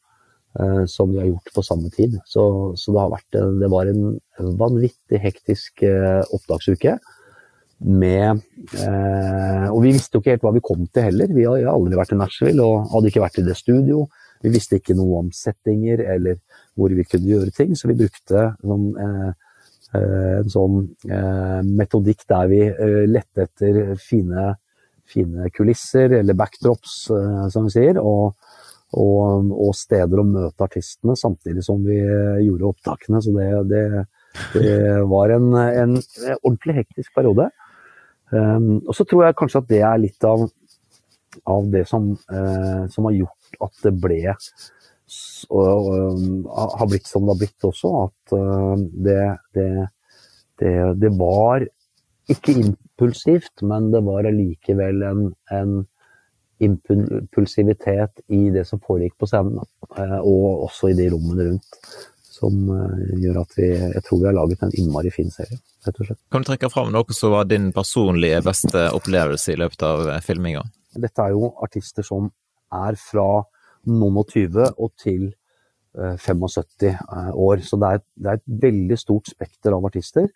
eh, 0.60 0.84
som 0.88 1.12
vi 1.12 1.20
har 1.22 1.30
gjort 1.30 1.54
på 1.56 1.64
samme 1.66 1.92
tid. 1.94 2.18
Så, 2.30 2.44
så 2.80 2.96
det, 2.96 3.08
vært, 3.16 3.40
det, 3.62 3.72
var 3.72 3.92
en 3.92 4.20
vanvittig 4.60 5.22
hektisk 5.24 5.84
eh, 5.88 6.22
opptaksuke. 6.36 6.98
Med 7.80 8.42
eh, 8.76 9.68
Og 9.72 9.86
vi 9.86 9.94
visste 9.96 10.18
jo 10.18 10.20
ikke 10.20 10.34
helt 10.34 10.44
hva 10.44 10.56
vi 10.56 10.64
kom 10.64 10.88
til 10.88 11.06
heller. 11.10 11.36
Vi 11.36 11.46
har, 11.48 11.68
aldri 11.72 12.00
vært 12.00 12.16
i 12.16 12.20
Nashville 12.20 12.64
og 12.64 12.90
hadde 12.94 13.12
ikke 13.12 13.24
vært 13.24 13.40
i 13.40 13.46
det 13.48 13.56
studio. 13.60 14.08
Vi 14.44 14.52
visste 14.52 14.80
ikke 14.80 14.96
noe 14.96 15.24
om 15.24 15.30
settinger 15.36 16.04
eller 16.16 16.40
hvor 16.80 16.92
vi 16.96 17.04
kunne 17.08 17.28
gjøre 17.28 17.52
ting, 17.56 17.76
så 17.76 17.90
vi 17.92 18.00
brukte 18.00 18.50
sånn, 18.64 18.90
eh, 18.96 19.30
eh 19.30 19.46
en 19.98 20.50
sånn 20.54 20.82
eh, 21.10 21.60
metodikk 21.66 22.28
der 22.30 22.50
vi 22.52 22.60
lette 23.10 23.48
etter 23.48 23.96
fine 23.98 24.52
fine 25.10 25.50
kulisser, 25.50 26.12
eller 26.20 26.38
backdrops, 26.38 27.10
eh, 27.16 27.48
som 27.54 27.68
vi 27.68 27.76
sier. 27.76 28.00
Og, 28.02 28.36
og, 29.00 29.52
og, 29.54 29.74
steder 29.78 30.22
å 30.22 30.28
møte 30.28 30.66
artistene, 30.66 31.18
samtidig 31.20 31.66
som 31.66 31.84
vi 31.86 32.00
gjorde 32.46 32.72
opptakene. 32.72 33.22
Så 33.26 33.34
det, 33.36 33.50
det, 33.70 33.84
det 34.56 34.78
var 35.10 35.36
en, 35.36 35.52
en, 35.58 35.98
ordentlig 36.42 36.80
hektisk 36.82 37.14
periode. 37.18 37.50
Um, 38.30 38.76
og 38.86 38.94
så 38.94 39.06
tror 39.10 39.26
jeg 39.26 39.38
kanskje 39.40 39.62
at 39.64 39.70
det 39.72 39.80
er 39.82 40.02
litt 40.04 40.26
av, 40.28 40.44
av 41.50 41.70
det 41.74 41.88
som, 41.90 42.12
uh, 42.30 42.84
som, 42.94 43.08
har 43.08 43.16
gjort 43.16 43.64
at 43.66 43.88
det 43.88 43.94
ble 44.04 44.20
og, 45.50 45.90
og, 45.90 46.76
har 46.80 46.90
blitt 46.90 47.08
som 47.10 47.26
det 47.26 47.36
har 47.36 47.42
blitt 47.44 47.68
også. 47.70 47.94
At 48.06 48.36
uh, 48.36 48.74
det, 49.08 49.22
det, 49.56 50.74
det, 51.02 51.14
var 51.20 51.66
ikke 52.30 52.58
impulsivt, 52.62 53.64
men 53.66 53.90
det 53.94 54.04
var 54.06 54.30
allikevel 54.30 55.06
en, 55.08 55.24
en 55.56 55.80
impulsivitet 56.60 58.22
i 58.28 58.50
det 58.54 58.66
som 58.68 58.82
foregikk 58.84 59.16
på 59.20 59.28
scenen, 59.30 59.60
eh, 59.96 60.18
og 60.20 60.66
også 60.68 60.92
i 60.92 60.98
de 60.98 61.10
rommene 61.14 61.52
rundt. 61.52 61.84
Som 62.40 62.70
eh, 62.72 63.16
gjør 63.20 63.42
at 63.42 63.56
vi 63.58 63.68
Jeg 63.68 64.02
tror 64.06 64.20
vi 64.20 64.28
har 64.30 64.36
laget 64.36 64.62
en 64.64 64.76
innmari 64.80 65.12
fin 65.12 65.32
serie, 65.32 65.60
rett 65.86 65.98
og 66.00 66.08
slett. 66.08 66.20
Kan 66.32 66.44
du 66.44 66.50
trekke 66.52 66.70
fram 66.72 66.92
noe 66.94 67.16
som 67.16 67.34
var 67.34 67.48
din 67.50 67.72
personlige 67.76 68.42
beste 68.46 68.86
opplevelse 68.96 69.56
i 69.56 69.60
løpet 69.60 69.84
av 69.88 70.06
eh, 70.08 70.22
filminga? 70.24 70.64
Dette 70.96 71.26
er 71.26 71.36
jo 71.36 71.52
artister 71.64 72.06
som 72.06 72.30
er 72.76 72.96
fra 73.00 73.44
noen 73.88 74.20
og 74.20 74.28
tyve 74.32 74.68
og 74.78 74.92
til 75.00 75.30
75 76.00 77.00
år. 77.34 77.64
Så 77.66 77.80
det 77.82 77.88
er, 77.90 78.04
det 78.16 78.30
er 78.30 78.38
et 78.38 78.62
veldig 78.68 78.98
stort 79.00 79.32
spekter 79.32 79.74
av 79.76 79.88
artister. 79.90 80.28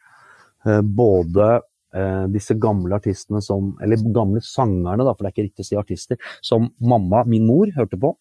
Både 0.83 1.49
eh, 1.93 2.25
disse 2.33 2.55
gamle 2.59 2.97
artistene 2.97 3.41
som 3.43 3.73
Eller 3.83 4.01
gamle 4.15 4.41
sangerne, 4.43 5.03
da, 5.03 5.13
for 5.13 5.23
det 5.23 5.29
er 5.31 5.35
ikke 5.35 5.47
riktig 5.49 5.65
å 5.65 5.69
si 5.69 5.79
artister. 5.79 6.19
Som 6.41 6.71
mamma, 6.81 7.23
min 7.29 7.45
mor, 7.47 7.69
hørte 7.77 7.99
på. 7.99 8.15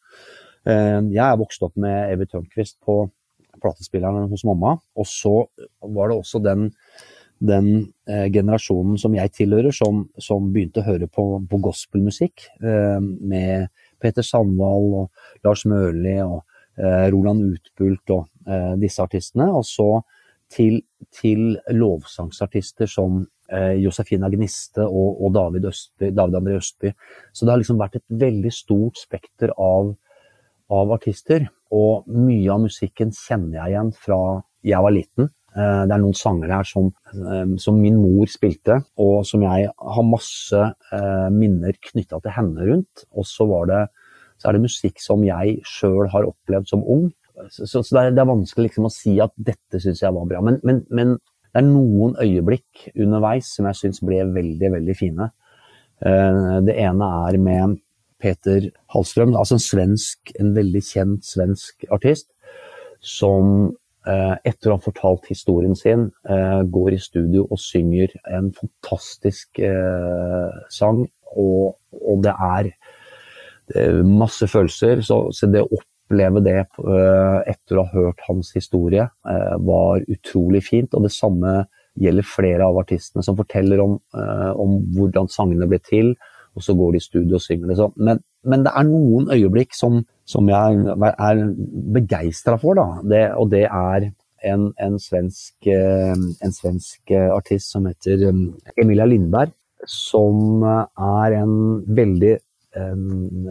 Eh, 0.69 1.01
jeg 1.15 1.25
er 1.25 1.41
vokst 1.41 1.65
opp 1.67 1.79
med 1.81 2.13
Evy 2.13 2.29
Tørnquist 2.29 2.79
på 2.85 3.05
platespilleren 3.63 4.31
hos 4.31 4.45
mamma. 4.49 4.77
Og 4.99 5.09
så 5.09 5.35
var 5.81 6.11
det 6.11 6.19
også 6.19 6.43
den, 6.43 6.69
den 7.43 7.71
eh, 8.09 8.29
generasjonen 8.33 8.99
som 9.01 9.17
jeg 9.17 9.35
tilhører, 9.39 9.75
som, 9.75 10.07
som 10.21 10.53
begynte 10.55 10.83
å 10.83 10.89
høre 10.89 11.09
på, 11.11 11.27
på 11.49 11.63
gospelmusikk. 11.69 12.49
Eh, 12.63 13.01
med 13.03 13.71
Peter 14.03 14.27
Sandvall 14.27 14.89
og 15.03 15.47
Lars 15.47 15.65
Mørli 15.69 16.19
og 16.25 16.43
eh, 16.79 17.07
Roland 17.13 17.45
Utbult 17.53 18.15
og 18.17 18.27
eh, 18.49 18.75
disse 18.83 19.03
artistene. 19.05 19.49
Og 19.55 19.65
så 19.69 19.89
til, 20.53 20.83
til 21.15 21.57
lovsangsartister 21.73 22.91
som 22.91 23.23
eh, 23.53 23.79
Josefina 23.83 24.31
Gniste 24.33 24.85
og, 24.85 25.23
og 25.25 25.35
David, 25.37 25.69
Østby, 25.73 26.11
David, 26.11 26.39
André 26.41 26.57
Østby. 26.61 26.93
Så 27.33 27.47
det 27.47 27.55
har 27.55 27.63
liksom 27.63 27.81
vært 27.81 28.01
et 28.01 28.17
veldig 28.23 28.53
stort 28.55 29.01
spekter 29.01 29.55
av, 29.57 29.95
av, 30.73 30.97
artister. 30.99 31.49
Og 31.73 32.09
mye 32.13 32.51
av 32.53 32.67
musikken 32.67 33.15
kjenner 33.17 33.63
jeg 33.63 33.75
igjen 33.75 33.95
fra 33.97 34.21
jeg 34.63 34.85
var 34.85 34.95
liten. 34.95 35.33
Eh, 35.53 35.83
det 35.85 35.93
er 35.93 36.01
noen 36.01 36.17
sanger 36.17 36.53
her 36.55 36.65
som, 36.65 36.87
eh, 37.13 37.57
som, 37.61 37.81
min 37.81 37.99
mor 38.01 38.31
spilte, 38.33 38.79
og 38.97 39.27
som 39.29 39.43
jeg 39.45 39.69
har 39.69 40.07
masse 40.09 40.61
eh, 40.61 41.27
minner 41.35 41.77
knytta 41.91 42.23
til 42.23 42.33
henne 42.39 42.69
rundt. 42.71 43.05
Og 43.13 43.29
så, 43.29 43.47
det, 43.69 43.83
så 44.41 44.49
er 44.49 44.57
det 44.57 44.65
musikk 44.65 45.03
som 45.03 45.27
jeg 45.27 45.59
sjøl 45.69 46.09
har 46.13 46.29
opplevd 46.31 46.73
som 46.73 46.87
ung. 46.89 47.11
Så, 47.51 47.67
så 47.69 47.83
det, 47.85 48.01
er, 48.01 48.17
det, 48.17 48.25
er, 48.25 48.33
vanskelig 48.33 48.71
liksom 48.71 48.89
å 48.89 48.95
si 48.95 49.19
at 49.21 49.35
dette 49.37 49.81
syns 49.83 50.03
jeg 50.05 50.17
var 50.17 50.27
bra. 50.31 50.41
Men, 50.45 50.59
men, 50.65 50.83
men 50.89 51.15
det 51.53 51.61
er 51.61 51.69
noen 51.69 52.17
øyeblikk 52.23 52.89
underveis 52.95 53.53
som 53.53 53.69
jeg 53.69 53.81
syns 53.83 54.01
ble 54.05 54.23
veldig, 54.33 54.73
veldig 54.79 54.97
fine. 54.97 55.29
Det 56.03 56.75
ene 56.83 57.09
er 57.29 57.37
med 57.39 57.77
Peter 58.23 58.65
Hallstrøm, 58.91 59.37
altså 59.39 59.59
en 59.59 59.63
svensk, 59.63 60.33
en 60.41 60.51
veldig 60.57 60.81
kjent 60.83 61.27
svensk 61.29 61.85
artist, 61.95 62.31
som 63.05 63.71
etter 64.03 64.73
å 64.73 64.79
ha 64.79 64.83
fortalt 64.83 65.29
historien 65.31 65.77
sin, 65.79 66.09
eh, 66.29 66.63
går 66.67 66.97
i 66.97 67.01
studio 67.03 67.45
og 67.49 67.61
synger 67.63 68.15
en 68.27 68.51
fantastisk 68.57 69.61
sang. 70.75 71.05
Og, 71.33 71.77
og 72.03 72.25
det 72.25 72.35
er 72.35 72.73
masse 74.05 74.49
følelser. 74.51 75.01
Så, 75.07 75.25
så 75.33 75.49
det 75.49 75.63
å 75.63 75.71
oppleve 76.13 76.43
det 76.45 76.59
eh, 76.61 77.39
etter 77.49 77.79
å 77.79 77.87
ha 77.87 77.93
hørt 77.93 78.21
hans 78.29 78.53
historie, 78.55 79.09
eh, 79.29 79.55
var 79.59 80.05
utrolig 80.09 80.65
fint. 80.67 80.95
Og 80.95 81.07
det 81.07 81.13
samme 81.15 81.65
gjelder 82.01 82.27
flere 82.27 82.67
av 82.69 82.79
artistene 82.81 83.25
som 83.25 83.37
forteller 83.37 83.81
om, 83.81 83.99
eh, 84.17 84.53
om 84.57 84.79
hvordan 84.97 85.29
sangene 85.29 85.69
ble 85.69 85.81
til, 85.85 86.15
og 86.57 86.65
så 86.65 86.75
går 86.77 86.93
de 86.93 87.01
i 87.01 87.05
studio 87.05 87.39
og 87.39 87.45
synger 87.45 87.71
det 87.71 87.79
sånn. 87.79 87.95
Men, 87.97 88.21
men, 88.45 88.65
det 88.67 88.73
er 88.77 88.89
noen 88.89 89.31
øyeblikk 89.33 89.77
som, 89.77 90.03
som 90.29 90.51
jeg 90.51 90.97
er 91.13 91.43
begeistra 91.97 92.59
for, 92.61 92.77
da. 92.77 93.01
Det, 93.09 93.23
og 93.41 93.51
det 93.55 93.65
er 93.69 94.11
en, 94.53 94.69
en, 94.83 94.99
svensk, 95.01 95.69
en 95.71 96.55
svensk 96.55 97.13
artist 97.15 97.73
som 97.73 97.87
heter 97.89 98.27
Emilia 98.77 99.07
Lindberg, 99.09 99.55
som 99.89 100.65
er 100.67 101.39
en 101.41 101.55
veldig 101.89 102.37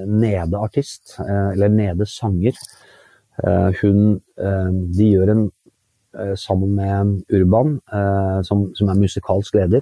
nede-artist, 0.07 1.19
eh, 1.19 1.51
eller 1.53 1.67
nede-sanger. 1.67 2.53
Eh, 3.43 3.73
hun 3.81 4.21
eh, 4.37 4.71
De 4.97 5.11
gjør 5.11 5.31
en 5.31 5.51
sammen 6.35 6.75
med 6.75 7.21
Urban, 7.31 7.79
som, 8.43 8.75
som, 8.75 8.89
er 8.89 8.97
musikalsk 8.99 9.53
leder, 9.55 9.79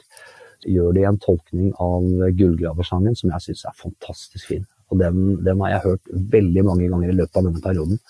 gjør 0.67 0.95
de 0.97 1.05
en 1.07 1.19
tolkning 1.21 1.69
av 1.81 2.07
Gullgraversangen 2.39 3.15
som 3.17 3.31
jeg 3.33 3.45
syns 3.47 3.65
er 3.69 3.77
fantastisk 3.79 4.51
fin. 4.51 4.65
Og 4.89 4.99
den, 5.01 5.37
den, 5.45 5.61
har 5.61 5.75
jeg 5.75 5.85
hørt 5.85 6.11
veldig 6.33 6.65
mange 6.65 6.89
ganger 6.89 7.11
i 7.11 7.19
løpet 7.19 7.39
av 7.39 7.47
denne 7.47 7.61
perioden. 7.63 8.01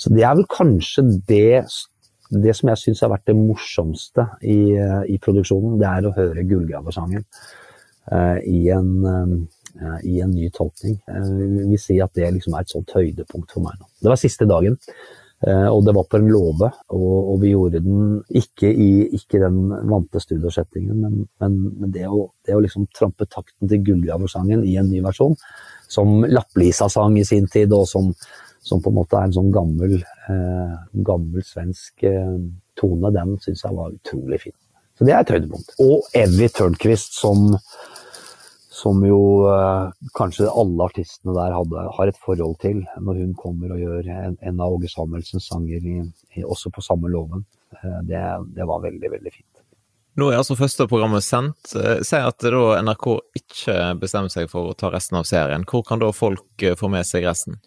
Så 0.00 0.12
det 0.12 0.24
er 0.26 0.34
vel 0.36 0.48
kanskje 0.50 1.04
det, 1.28 1.62
det 2.32 2.56
som 2.58 2.72
jeg 2.72 2.82
syns 2.82 3.04
har 3.04 3.12
vært 3.12 3.28
det 3.30 3.38
morsomste 3.38 4.26
i, 4.42 4.74
i, 5.06 5.20
produksjonen. 5.22 5.78
Det 5.80 5.88
er 5.88 6.08
å 6.08 6.14
høre 6.16 6.46
Gullgraversangen 6.50 7.24
uh, 7.24 8.38
i 8.42 8.64
Eh, 9.78 9.98
i 10.02 10.20
en 10.20 10.32
ny 10.34 10.48
tolkning. 10.50 10.96
Uh, 11.06 11.28
vi 11.38 11.64
vil 11.70 11.78
si 11.78 11.96
at 12.02 12.10
det 12.18 12.26
liksom 12.34 12.56
er 12.56 12.64
et 12.64 12.72
sånt 12.72 12.90
høydepunkt 12.90 13.52
for 13.54 13.62
meg 13.62 13.76
nå. 13.78 13.86
Det 14.02 14.10
var 14.10 14.18
siste 14.18 14.48
dagen. 14.50 14.74
Eh, 15.46 15.68
og 15.72 15.86
det 15.86 15.94
var 15.96 16.04
på 16.04 16.18
en 16.18 16.28
låve, 16.28 16.68
og, 16.92 17.12
og, 17.32 17.36
vi 17.40 17.54
gjorde 17.54 17.80
den 17.80 18.18
ikke 18.36 18.68
i 18.68 18.90
ikke 19.16 19.38
den 19.40 19.70
vante 19.88 20.20
studiosettingen, 20.20 20.98
men, 21.00 21.22
men, 21.40 21.92
det, 21.94 22.04
å, 22.12 22.26
det, 22.44 22.52
å, 22.58 22.60
liksom 22.60 22.84
trampe 22.92 23.24
takten 23.24 23.70
til 23.70 23.80
Gullgraversangen 23.86 24.66
i 24.68 24.76
en 24.76 24.90
ny 24.92 25.00
versjon, 25.06 25.38
som 25.88 26.26
Lapplisa 26.28 26.90
sang 26.92 27.16
i 27.16 27.24
sin 27.24 27.48
tid, 27.48 27.72
og 27.72 27.88
som, 27.88 28.12
som 28.60 28.84
på 28.84 28.92
en 28.92 28.98
måte 29.00 29.16
er 29.16 29.30
en 29.30 29.38
sånn 29.38 29.48
gammel, 29.54 29.96
eh, 30.28 30.76
gammel 31.08 31.46
svensk 31.46 32.04
eh, 32.10 32.36
tone, 32.76 33.14
den 33.16 33.38
syns 33.40 33.64
jeg 33.64 33.78
var 33.80 33.96
utrolig 33.96 34.42
fin. 34.44 34.58
Så 35.00 35.08
det 35.08 35.16
er 35.16 35.24
et 35.24 35.32
høydepunkt. 35.32 35.72
Og 35.80 36.20
Evy 36.20 36.50
Tørnquist 36.52 37.16
som 37.16 37.54
som 38.82 39.04
jo 39.04 39.20
eh, 39.50 39.92
kanskje 40.16 40.48
alle 40.48 40.86
artistene 40.88 41.34
der 41.36 41.52
hadde, 41.52 41.84
har 41.96 42.10
et 42.10 42.20
forhold 42.24 42.56
til 42.62 42.82
når 43.02 43.22
hun 43.22 43.36
kommer 43.38 43.74
og 43.74 43.82
gjør 43.82 44.08
en, 44.14 44.36
en 44.40 44.60
av 44.62 44.76
Åge 44.76 44.88
Samuelsens 44.92 45.50
sanger 45.50 45.84
i, 45.84 45.96
i, 46.36 46.44
også 46.44 46.72
på 46.72 46.84
samme 46.84 47.10
låven. 47.12 47.44
Eh, 47.76 47.98
det, 48.08 48.22
det, 48.56 48.68
var 48.68 48.84
veldig, 48.86 49.12
veldig 49.16 49.32
fint. 49.34 49.64
Nå 50.18 50.30
er 50.30 50.40
altså 50.40 50.56
første 50.58 50.88
programmet 50.90 51.24
sendt. 51.26 51.74
Eh, 51.76 52.00
si 52.06 52.20
at 52.20 52.46
NRK 52.46 53.08
ikke 53.42 53.76
bestemmer 54.00 54.32
seg 54.32 54.48
for 54.52 54.70
å 54.70 54.78
ta 54.78 54.92
resten 54.94 55.20
av 55.20 55.28
serien. 55.28 55.66
Hvor 55.68 55.84
kan 55.86 56.00
da 56.00 56.12
folk 56.16 56.70
få 56.80 56.92
med 56.92 57.08
seg 57.08 57.28
resten? 57.28 57.60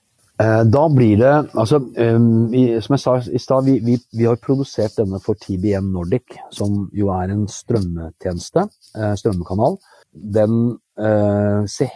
Da 0.44 0.88
blir 0.90 1.20
det 1.22 1.34
altså, 1.54 1.78
Som 1.94 2.96
jeg 2.96 3.00
sa 3.00 3.12
i 3.22 3.40
stad, 3.40 3.68
vi, 3.70 3.76
vi, 3.86 4.00
vi, 4.18 4.26
har 4.26 4.40
produsert 4.42 4.98
denne 4.98 5.20
for 5.22 5.38
TBN 5.40 5.92
Nordic, 5.94 6.34
som 6.52 6.88
jo 6.92 7.12
er 7.14 7.32
en 7.32 7.46
strømmetjeneste, 7.48 8.66
strømmekanal. 9.22 9.78
Den, 10.14 10.78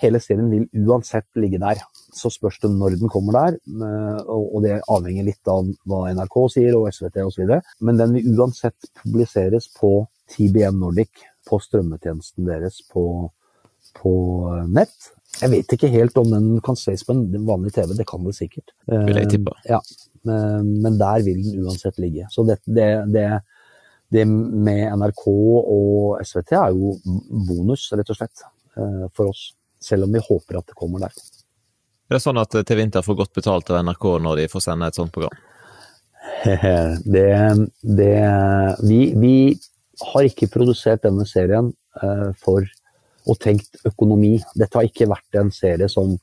hele 0.02 0.20
serien 0.24 0.48
vil 0.50 0.88
uansett 0.88 1.28
ligge 1.38 1.60
der. 1.62 1.84
Så 2.18 2.32
spørs 2.34 2.58
det 2.64 2.72
når 2.74 2.96
den 2.98 3.12
kommer 3.14 3.36
der, 3.36 3.58
og 4.26 4.64
det 4.66 4.80
avhenger 4.90 5.28
litt 5.28 5.52
av 5.52 5.68
hva 5.86 6.08
NRK 6.18 6.38
sier 6.56 6.78
og 6.80 6.88
SVT 6.90 7.22
osv. 7.28 7.52
Men 7.86 8.00
den 8.02 8.16
vil 8.18 8.40
uansett 8.40 8.90
publiseres 9.04 9.70
på 9.78 10.00
TBN 10.34 10.80
Nordic 10.82 11.28
på 11.48 11.60
strømmetjenesten 11.64 12.48
deres 12.48 12.82
på, 12.92 13.06
på 14.02 14.16
nett. 14.74 15.14
Jeg 15.38 15.52
vet 15.54 15.74
ikke 15.76 15.92
helt 15.94 16.18
om 16.18 16.32
den 16.34 16.48
kan 16.66 16.78
ses 16.80 17.04
på 17.06 17.14
en 17.14 17.28
vanlig 17.46 17.76
TV, 17.76 17.94
det 17.98 18.08
kan 18.10 18.24
det 18.26 18.34
sikkert. 18.38 18.74
Vil 18.90 19.20
jeg 19.22 19.30
tippe. 19.36 19.54
Ja, 19.70 19.80
men 20.26 20.98
der 21.00 21.24
vil 21.26 21.44
den 21.46 21.68
uansett 21.68 22.00
ligge. 22.02 22.28
Så 22.34 22.46
det, 22.48 22.60
det, 22.66 22.90
det, 23.14 23.28
det 24.14 24.24
med 24.28 24.86
NRK 24.96 25.26
og 25.28 26.22
SVT 26.24 26.56
er 26.56 26.76
jo 26.76 26.94
bonus, 27.48 27.90
rett 27.94 28.12
og 28.14 28.20
slett, 28.20 28.46
eh, 28.78 29.06
for 29.16 29.34
oss. 29.34 29.52
Selv 29.84 30.08
om 30.08 30.16
vi 30.16 30.24
håper 30.24 30.58
at 30.58 30.70
det 30.72 30.78
kommer 30.78 31.04
der. 31.04 31.14
Det 32.08 32.18
er 32.18 32.24
sånn 32.24 32.40
at 32.40 32.56
TV 32.66 32.82
Inter 32.82 33.04
får 33.06 33.20
godt 33.20 33.36
betalt 33.36 33.70
av 33.70 33.84
NRK 33.84 34.06
når 34.24 34.42
de 34.42 34.48
får 34.50 34.64
sende 34.64 34.88
et 34.88 34.98
sånt 34.98 35.14
program? 35.14 35.36
det, 37.18 37.28
det 37.84 38.16
vi, 38.88 39.00
vi 39.20 39.36
har 40.14 40.28
ikke 40.28 40.50
produsert 40.54 41.04
denne 41.06 41.28
serien 41.30 41.70
uh, 42.02 42.32
for 42.42 42.66
og 43.28 43.38
tenkt 43.44 43.76
økonomi. 43.88 44.38
Dette 44.56 44.80
har 44.80 44.88
ikke 44.88 45.10
vært 45.12 45.38
en 45.40 45.52
serie 45.52 45.90
som, 45.92 46.14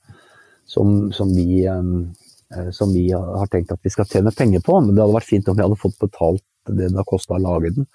som, 0.65 1.13
som, 1.13 1.31
vi, 1.37 1.67
um, 1.69 2.15
som, 2.73 2.95
vi, 2.97 3.11
har 3.13 3.51
tenkt 3.53 3.75
at 3.75 3.83
vi 3.85 3.93
skal 3.93 4.09
tjene 4.09 4.33
penger 4.33 4.65
på, 4.65 4.79
men 4.81 4.95
det 4.95 5.05
hadde 5.05 5.19
vært 5.19 5.29
fint 5.29 5.51
om 5.53 5.59
vi 5.59 5.67
hadde 5.67 5.81
fått 5.83 5.99
betalt 6.01 6.45
det 6.69 6.91
det 6.91 7.01
har 7.01 7.09
kosta 7.09 7.37
å 7.37 7.43
lage 7.43 7.75
den. 7.77 7.89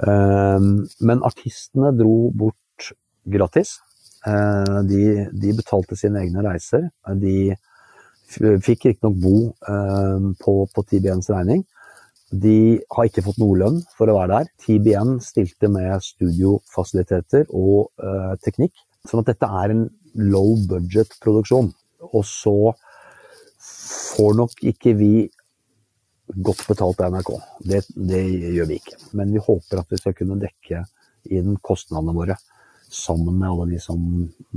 Uh, 0.00 0.86
men 1.04 1.24
artistene 1.26 1.92
dro 1.96 2.30
bort 2.32 2.92
gratis. 3.28 3.78
Uh, 4.26 4.80
de, 4.88 5.26
de, 5.32 5.56
betalte 5.56 5.96
sine 5.96 6.22
egne 6.24 6.44
reiser. 6.44 6.88
De 7.20 7.56
fikk 8.30 8.84
riktignok 8.86 9.16
bo 9.18 9.36
på, 10.38 10.52
på 10.70 10.82
TBNs 10.86 11.32
regning, 11.32 11.64
de 12.30 12.78
har 12.94 13.08
ikke 13.08 13.24
fått 13.26 13.40
noe 13.42 13.58
lønn 13.58 13.80
for 13.98 14.10
å 14.10 14.14
være 14.20 14.36
der. 14.36 14.50
TBN 14.62 15.16
stilte 15.24 15.70
med 15.72 16.04
studiofasiliteter 16.04 17.48
og 17.50 17.90
uh, 17.98 18.36
teknikk. 18.44 18.76
Sånn 19.08 19.24
at 19.24 19.32
dette 19.32 19.48
er 19.62 19.74
en 19.74 19.88
low 20.30 20.54
budget-produksjon. 20.70 21.72
Og 22.12 22.22
så 22.26 22.54
får 23.60 24.38
nok 24.38 24.62
ikke 24.70 24.94
vi 24.98 25.14
godt 26.34 26.64
betalt 26.68 27.02
av 27.04 27.14
NRK. 27.14 27.30
Det, 27.72 27.82
det, 27.94 28.22
gjør 28.56 28.70
vi 28.70 28.80
ikke. 28.80 28.96
Men 29.18 29.34
vi 29.34 29.42
håper 29.44 29.82
at 29.82 29.92
vi 29.92 30.00
skal 30.00 30.16
kunne 30.18 30.40
dekke 30.40 30.84
inn 31.30 31.58
kostnadene 31.62 32.16
våre 32.16 32.38
sammen 32.90 33.36
med 33.38 33.48
alle 33.48 33.68
de 33.70 33.78
som 33.82 34.00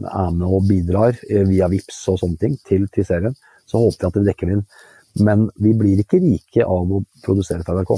er 0.10 0.32
med 0.34 0.48
og 0.48 0.66
bidrar 0.70 1.18
eh, 1.30 1.44
via 1.46 1.70
VIPS 1.70 2.00
og 2.14 2.22
sånne 2.24 2.42
ting 2.42 2.58
til, 2.66 2.88
til 2.94 3.06
serien. 3.06 3.36
Så 3.70 3.82
håper 3.82 4.08
vi 4.08 4.10
at 4.10 4.20
vi 4.20 4.28
dekker 4.32 4.56
inn 4.56 4.66
men 5.22 5.50
vi 5.56 5.74
blir 5.78 6.02
ikke 6.02 6.22
rike 6.22 6.66
av 6.66 6.90
å 6.90 7.04
produsere 7.26 7.66
for 7.66 7.78
NRK. 7.78 7.94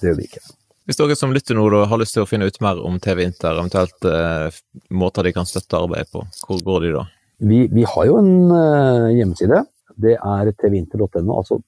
Det 0.00 0.08
gjør 0.08 0.18
vi 0.20 0.28
ikke. 0.30 0.42
Hvis 0.86 1.00
dere 1.00 1.16
som 1.18 1.32
lytter 1.34 1.58
nå 1.58 1.66
har 1.90 2.00
lyst 2.00 2.14
til 2.14 2.22
å 2.22 2.28
finne 2.30 2.46
ut 2.46 2.60
mer 2.62 2.80
om 2.86 2.98
TV 3.02 3.24
Inter, 3.26 3.58
eventuelt 3.58 4.06
eh, 4.06 4.58
måter 4.94 5.26
de 5.26 5.34
kan 5.34 5.48
støtte 5.48 5.80
arbeidet 5.80 6.12
på, 6.14 6.22
hvor 6.46 6.62
går 6.68 6.84
de 6.86 6.92
da? 6.94 7.06
Vi, 7.42 7.64
vi 7.72 7.84
har 7.90 8.06
jo 8.08 8.20
en 8.20 8.54
eh, 8.54 9.16
hjemmeside. 9.18 9.64
Det 9.96 10.14
er 10.14 10.52
tvinter.no, 10.60 11.32
altså 11.34 11.58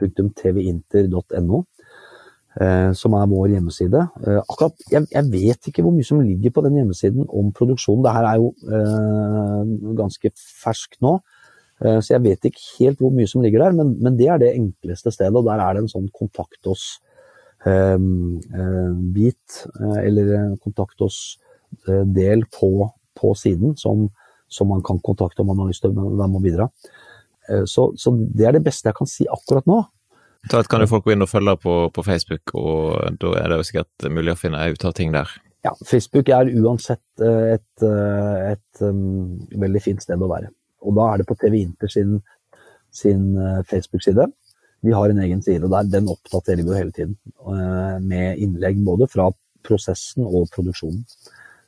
www.tvinter.no. 0.00 1.64
Eh, 2.58 2.90
som 2.98 3.14
er 3.14 3.28
vår 3.30 3.52
hjemmeside. 3.52 4.00
Eh, 4.26 4.40
akkurat, 4.42 4.74
jeg, 4.90 5.06
jeg, 5.12 5.24
vet 5.30 5.68
ikke 5.70 5.84
hvor 5.86 5.94
mye 5.94 6.06
som 6.06 6.18
ligger 6.18 6.50
på 6.50 6.64
den 6.64 6.80
hjemmesiden 6.80 7.28
om 7.30 7.52
produksjonen. 7.54 8.02
Det 8.02 8.14
her 8.16 8.26
er 8.26 8.36
jo 8.42 8.48
eh, 8.66 9.60
ganske 10.00 10.32
ferskt 10.34 10.98
nå. 11.04 11.20
Så 11.80 12.12
jeg 12.12 12.20
vet 12.20 12.44
ikke 12.44 12.60
helt 12.76 12.98
hvor 13.00 13.08
mye 13.16 13.24
som 13.24 13.40
ligger 13.40 13.62
der, 13.62 13.72
men, 13.72 13.94
men 14.04 14.12
det 14.18 14.26
er 14.28 14.36
det 14.36 14.50
enkleste 14.52 15.08
stedet. 15.14 15.32
Og 15.32 15.46
der 15.46 15.56
er 15.64 15.72
det 15.72 15.80
en 15.80 15.88
sånn 15.88 16.10
kontakt 16.12 16.60
oss-bit, 16.68 17.00
eller 20.02 20.60
kontakt 20.60 21.00
oss-del 21.06 22.44
på, 22.52 22.70
på, 23.16 23.32
siden, 23.32 23.72
som, 23.80 24.12
som, 24.44 24.68
man 24.68 24.84
kan 24.84 25.00
kontakte 25.00 25.40
om 25.40 25.48
man 25.54 25.64
har 25.64 25.72
lyst 25.72 25.80
til 25.86 25.96
å 25.96 25.96
være 26.04 26.28
med 26.28 26.40
og 26.42 26.44
bidra. 26.50 26.68
Så, 27.66 27.88
så, 27.98 28.12
det 28.36 28.46
er 28.46 28.54
det 28.54 28.62
beste 28.66 28.90
jeg 28.90 28.96
kan 28.98 29.08
si 29.10 29.24
akkurat 29.30 29.66
nå. 29.66 29.80
Da 30.52 30.60
kan 30.64 30.80
jo 30.84 30.88
folk 30.88 31.04
gå 31.06 31.14
inn 31.14 31.24
og 31.24 31.30
følge 31.30 31.56
på, 31.60 31.74
på 31.92 32.04
Facebook, 32.06 32.52
og 32.56 33.16
da 33.20 33.32
er 33.40 33.50
det 33.50 33.58
jo 33.58 33.66
sikkert 33.68 34.06
mulig 34.12 34.32
å 34.32 34.38
finne 34.40 34.60
ut 34.72 34.84
av 34.86 34.94
ting 34.96 35.12
der. 35.12 35.32
Ja, 35.66 35.74
Facebook 35.84 36.30
er 36.32 36.48
uansett 36.62 37.24
et, 37.24 37.66
et, 37.84 37.88
et 38.54 38.84
um, 38.86 39.34
veldig 39.60 39.82
fint 39.84 40.04
sted 40.04 40.22
å 40.22 40.30
være. 40.30 40.48
Og 40.86 40.96
da 40.96 41.10
er 41.10 41.20
det 41.20 41.28
på 41.28 41.36
TV 41.40 41.58
Inter 41.60 41.92
sin, 41.92 42.18
sin 42.96 43.34
eh, 43.36 43.60
Facebook-side. 43.68 44.24
Vi 44.80 44.94
har 44.96 45.12
en 45.12 45.20
egen 45.20 45.42
side, 45.44 45.68
der, 45.68 45.88
den 45.92 46.08
oppdaterer 46.08 46.64
vi 46.64 46.72
jo 46.72 46.78
hele 46.78 46.94
tiden. 46.96 47.18
Eh, 47.44 47.96
med 48.00 48.40
innlegg 48.40 48.80
både 48.86 49.10
fra 49.12 49.28
prosessen 49.66 50.24
og 50.24 50.48
produksjonen. 50.54 51.02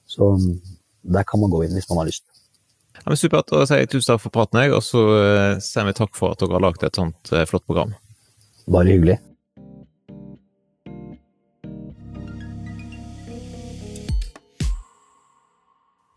Så 0.09 0.33
mm, 0.41 0.55
der 1.13 1.29
kan 1.29 1.43
man 1.43 1.53
gå 1.53 1.67
inn 1.67 1.77
hvis 1.77 1.91
man 1.91 2.03
har 2.03 2.09
lyst. 2.09 2.25
Ja, 3.01 3.09
men 3.09 3.19
supert. 3.19 3.49
Da 3.51 3.67
sier 3.67 3.83
jeg 3.83 3.91
tusen 3.95 4.13
takk 4.13 4.23
for 4.27 4.35
praten, 4.35 4.63
jeg, 4.63 4.77
og 4.77 4.85
så 4.87 5.03
eh, 5.19 5.59
sier 5.65 5.89
vi 5.89 5.97
takk 5.97 6.15
for 6.19 6.37
at 6.37 6.45
dere 6.45 6.59
har 6.59 6.67
laget 6.69 6.89
et 6.91 7.03
sånt 7.03 7.35
flott 7.49 7.67
program. 7.67 7.97
Bare 8.71 8.93
hyggelig. 8.93 9.19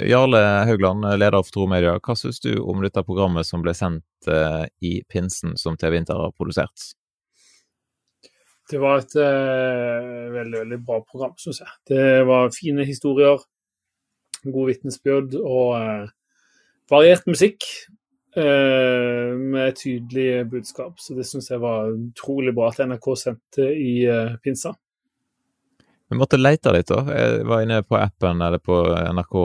Jarle 0.03 0.65
Haugland, 0.67 1.05
leder 1.19 1.43
for 1.43 1.53
Tro 1.55 1.65
Media. 1.71 1.95
Hva 2.03 2.17
syns 2.19 2.41
du 2.43 2.51
om 2.59 2.81
dette 2.83 3.03
programmet 3.07 3.47
som 3.47 3.61
ble 3.63 3.71
sendt 3.77 4.27
uh, 4.27 4.65
i 4.83 4.99
pinsen, 5.07 5.55
som 5.55 5.77
TV 5.79 6.01
Inter 6.01 6.19
har 6.19 6.33
produsert? 6.35 6.89
Det 8.67 8.81
var 8.81 8.99
et 8.99 9.15
uh, 9.15 10.33
veldig, 10.33 10.57
veldig 10.65 10.79
bra 10.83 10.99
program, 10.99 11.31
syns 11.39 11.61
jeg. 11.63 11.71
Det 11.87 12.03
var 12.27 12.51
fine 12.51 12.83
historier, 12.83 13.39
god 14.43 14.71
vitnesbyrd 14.73 15.39
og 15.39 15.71
uh, 15.79 16.11
variert 16.91 17.27
musikk. 17.29 17.67
med 18.35 19.77
tydelige 19.79 20.41
budskap. 20.51 20.97
Så 20.99 21.13
det 21.15 21.23
syns 21.23 21.45
jeg 21.47 21.61
var 21.63 21.87
utrolig 21.87 22.51
bra 22.51 22.65
at 22.67 22.81
NRK 22.83 23.05
sendte 23.15 23.63
i 23.71 23.93
pinsa. 24.43 24.73
Vi 26.11 26.17
måtte 26.19 26.35
lete 26.35 26.73
litt, 26.75 26.91
da. 26.91 26.99
Jeg 27.15 27.45
var 27.47 27.63
inne 27.63 27.79
på 27.87 27.95
appen 27.95 28.43
eller 28.43 28.59
på 28.59 28.81
NRK 28.91 29.37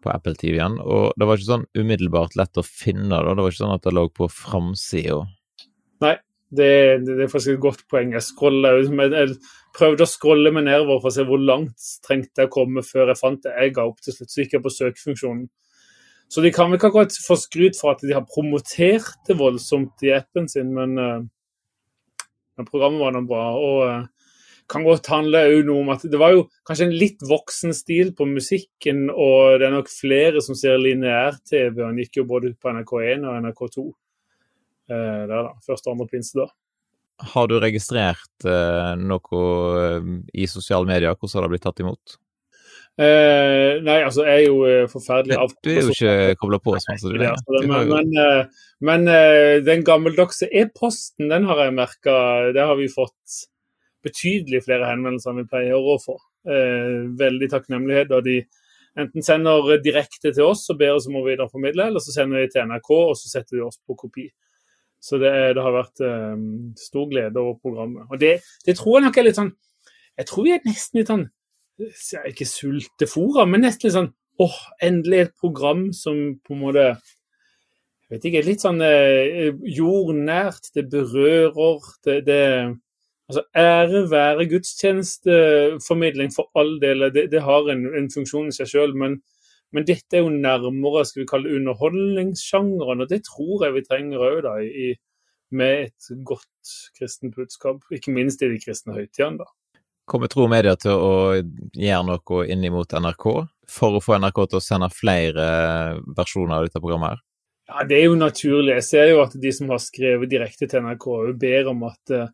på 0.00 0.10
Apple 0.10 0.34
TV 0.38 0.56
igjen, 0.56 0.78
og 0.80 1.12
det 1.18 1.28
var 1.28 1.38
ikke 1.38 1.50
sånn 1.50 1.68
umiddelbart 1.76 2.36
lett 2.38 2.60
å 2.60 2.64
finne 2.66 3.12
det. 3.12 3.34
Det 3.36 3.44
var 3.44 3.52
ikke 3.52 3.62
sånn 3.62 3.76
at 3.76 3.86
det 3.86 3.94
lå 3.96 4.04
på 4.16 4.28
framsida. 4.32 5.20
Nei, 6.04 6.14
det, 6.48 6.70
det, 7.04 7.14
det, 7.14 7.24
er 7.26 7.32
faktisk 7.32 7.56
et 7.56 7.64
godt 7.66 7.84
poeng. 7.92 8.14
Jeg, 8.16 8.24
scroller, 8.26 8.80
jeg, 8.80 9.36
prøvde 9.76 10.06
å 10.06 10.10
scrolle 10.10 10.52
meg 10.56 10.66
nedover 10.66 11.02
for 11.02 11.12
å 11.12 11.14
se 11.14 11.26
hvor 11.28 11.42
langt 11.42 11.90
trengte 12.06 12.42
jeg 12.42 12.50
å 12.50 12.54
komme 12.54 12.84
før 12.86 13.12
jeg 13.12 13.20
fant 13.20 13.42
det. 13.44 13.54
Jeg 13.54 13.76
ga 13.76 13.86
opp 13.90 14.00
til 14.04 14.16
slutt, 14.16 14.32
så 14.32 14.42
gikk 14.42 14.56
jeg 14.56 14.64
på 14.64 14.74
søkefunksjonen. 14.78 15.44
Så 16.30 16.44
de 16.44 16.52
kan 16.54 16.70
vel 16.70 16.78
ikke 16.78 16.92
akkurat 16.92 17.16
få 17.24 17.36
skryt 17.40 17.78
for 17.78 17.96
at 17.96 18.04
de 18.06 18.14
har 18.14 18.28
promotert 18.28 19.18
det 19.26 19.34
voldsomt 19.40 20.04
i 20.06 20.12
appen 20.14 20.46
sin, 20.50 20.70
men, 20.76 20.94
uh, 20.94 21.96
men 22.56 22.68
programmet 22.68 23.02
var 23.02 23.16
nå 23.16 23.24
bra. 23.26 23.46
og 23.58 23.80
uh, 23.88 24.08
kan 24.70 24.86
godt 24.86 25.08
handle 25.10 25.42
noe 25.66 25.82
om 25.82 25.90
at 25.94 26.04
det 26.10 26.18
var 26.20 26.34
jo 26.34 26.46
kanskje 26.68 26.88
en 26.88 26.96
litt 26.96 27.22
voksen 27.26 27.74
stil 27.76 28.12
på 28.16 28.26
musikken, 28.28 29.08
og 29.10 29.58
det 29.60 29.68
er 29.68 29.74
nok 29.74 29.90
flere 29.90 30.42
som 30.44 30.58
ser 30.58 30.80
lineær-TV. 30.82 31.82
Han 31.82 31.98
gikk 32.00 32.20
jo 32.20 32.28
både 32.30 32.52
på 32.54 32.72
NRK1 32.76 33.26
og 33.26 33.38
NRK2 33.46 33.86
eh, 33.86 35.22
der, 35.26 35.36
da. 35.36 35.44
Første 35.66 35.90
og 35.90 35.96
andre 35.96 36.08
pinse 36.12 36.38
da. 36.38 36.48
Har 37.34 37.50
du 37.50 37.58
registrert 37.60 38.48
eh, 38.48 38.92
noe 39.00 39.44
eh, 39.82 40.10
i 40.40 40.48
sosiale 40.50 40.88
medier? 40.88 41.16
Hvordan 41.16 41.40
har 41.40 41.48
det 41.48 41.56
blitt 41.56 41.66
tatt 41.66 41.82
imot? 41.84 42.18
Eh, 43.00 43.78
nei, 43.80 44.00
altså 44.04 44.26
jeg 44.26 44.42
er 44.42 44.44
jo 44.44 44.64
eh, 44.68 44.88
forferdelig 44.92 45.38
av... 45.40 45.52
Du 45.64 45.70
er 45.72 45.78
jo 45.86 45.94
ikke 45.94 46.40
kobla 46.42 46.58
på 46.60 46.74
så 46.76 46.92
masse, 46.92 47.08
du. 47.08 47.16
er. 47.16 47.38
det, 47.38 47.62
men, 47.70 47.88
men, 47.88 48.10
eh, 48.20 48.66
men 48.84 49.06
den 49.64 49.86
gammeldagse 49.86 50.50
e-posten, 50.52 51.30
den 51.32 51.48
har 51.48 51.64
jeg 51.64 51.76
merka. 51.78 52.16
Det 52.52 52.66
har 52.68 52.76
vi 52.76 52.90
fått 52.92 53.40
betydelig 54.04 54.64
flere 54.66 54.88
henvendelser 54.90 55.32
enn 55.32 55.42
vi 55.42 55.48
pleier 55.48 55.78
å 55.80 55.96
få. 56.00 56.18
Eh, 56.48 57.08
veldig 57.20 57.50
takknemlighet. 57.52 58.12
og 58.16 58.24
de 58.24 58.40
enten 58.98 59.22
sender 59.22 59.76
direkte 59.84 60.32
til 60.32 60.44
oss 60.44 60.68
og 60.72 60.78
ber 60.80 60.96
oss 60.96 61.08
om 61.08 61.18
å 61.20 61.24
videreformidle, 61.26 61.88
eller 61.88 62.00
så 62.00 62.14
sender 62.14 62.40
de 62.40 62.52
til 62.52 62.64
NRK 62.66 62.90
og 62.96 63.16
så 63.16 63.28
setter 63.28 63.58
de 63.58 63.66
oss 63.66 63.80
på 63.86 63.96
kopi. 63.96 64.28
Så 65.00 65.16
det, 65.20 65.32
det 65.56 65.64
har 65.64 65.72
vært 65.72 66.00
eh, 66.04 66.40
stor 66.76 67.08
glede 67.08 67.40
over 67.40 67.60
programmet. 67.60 68.08
Og 68.10 68.20
det, 68.20 68.40
det, 68.66 68.76
tror 68.76 68.98
jeg 68.98 69.06
nok 69.06 69.16
er 69.16 69.28
litt 69.28 69.38
sånn 69.38 69.54
Jeg 70.20 70.26
tror 70.28 70.44
vi 70.44 70.52
er 70.52 70.66
nesten 70.66 71.00
litt 71.00 71.12
sånn 71.12 71.28
Ikke 72.28 72.48
sultefòra, 72.48 73.46
men 73.48 73.64
nesten 73.64 73.88
litt 73.88 73.96
sånn 73.96 74.12
åh, 74.40 74.60
endelig 74.82 75.24
et 75.24 75.34
program 75.40 75.90
som 75.96 76.20
på 76.44 76.54
en 76.56 76.62
måte 76.64 76.84
jeg 76.90 78.16
vet 78.16 78.24
ikke, 78.26 78.40
litt 78.42 78.62
sånn 78.64 78.80
eh, 78.82 79.50
jordnært, 79.70 80.72
det 80.74 80.88
berører 80.90 81.90
det, 82.06 82.16
det 82.26 82.40
Altså, 83.30 83.44
ære 83.54 84.10
være 84.10 84.48
gudstjenesteformidling 84.50 86.32
for 86.34 86.50
all 86.58 86.80
del, 86.82 87.04
det, 87.14 87.28
det 87.30 87.42
har 87.46 87.68
en, 87.70 87.84
en, 87.94 88.08
funksjon 88.10 88.48
i 88.50 88.54
seg 88.56 88.66
sjøl, 88.72 88.94
men, 88.98 89.20
men, 89.70 89.86
dette 89.86 90.18
er 90.18 90.24
jo 90.24 90.32
nærmere 90.34 91.04
skal 91.06 91.22
vi 91.22 91.28
kalle 91.30 91.52
underholdningssjangeren, 91.60 93.04
og 93.04 93.12
det 93.12 93.20
tror 93.28 93.62
jeg 93.68 93.76
vi 93.76 93.84
trenger 93.86 94.24
òg 94.32 94.48
med 95.54 95.84
et 95.84 96.10
godt 96.26 96.74
kristent 96.98 97.38
budskap, 97.38 97.86
ikke 97.94 98.16
minst 98.18 98.42
i 98.42 98.50
de 98.50 98.58
kristne 98.64 98.98
høytidene. 98.98 99.46
Kommer 100.10 100.26
Tro 100.26 100.48
Media 100.50 100.74
til 100.74 100.90
å 100.98 101.14
gjøre 101.38 102.02
noe 102.08 102.46
inn 102.50 102.66
mot 102.74 102.98
NRK 102.98 103.26
for 103.70 103.94
å 103.94 104.02
få 104.02 104.18
NRK 104.18 104.40
til 104.42 104.58
å 104.58 104.64
sende 104.64 104.88
flere 104.90 105.44
versjoner 106.16 106.56
av 106.56 106.66
dette 106.66 106.82
programmet? 106.82 107.14
her? 107.14 107.20
Ja, 107.70 107.84
Det 107.86 107.96
er 108.00 108.04
jo 108.08 108.18
naturlig. 108.18 108.74
Jeg 108.74 108.86
ser 108.88 109.08
jo 109.12 109.22
at 109.22 109.36
de 109.38 109.52
som 109.54 109.70
har 109.70 109.78
skrevet 109.78 110.30
direkte 110.30 110.66
til 110.66 110.82
NRK, 110.82 111.06
ber 111.38 111.70
om 111.70 111.84
at 111.86 112.14
uh, 112.16 112.26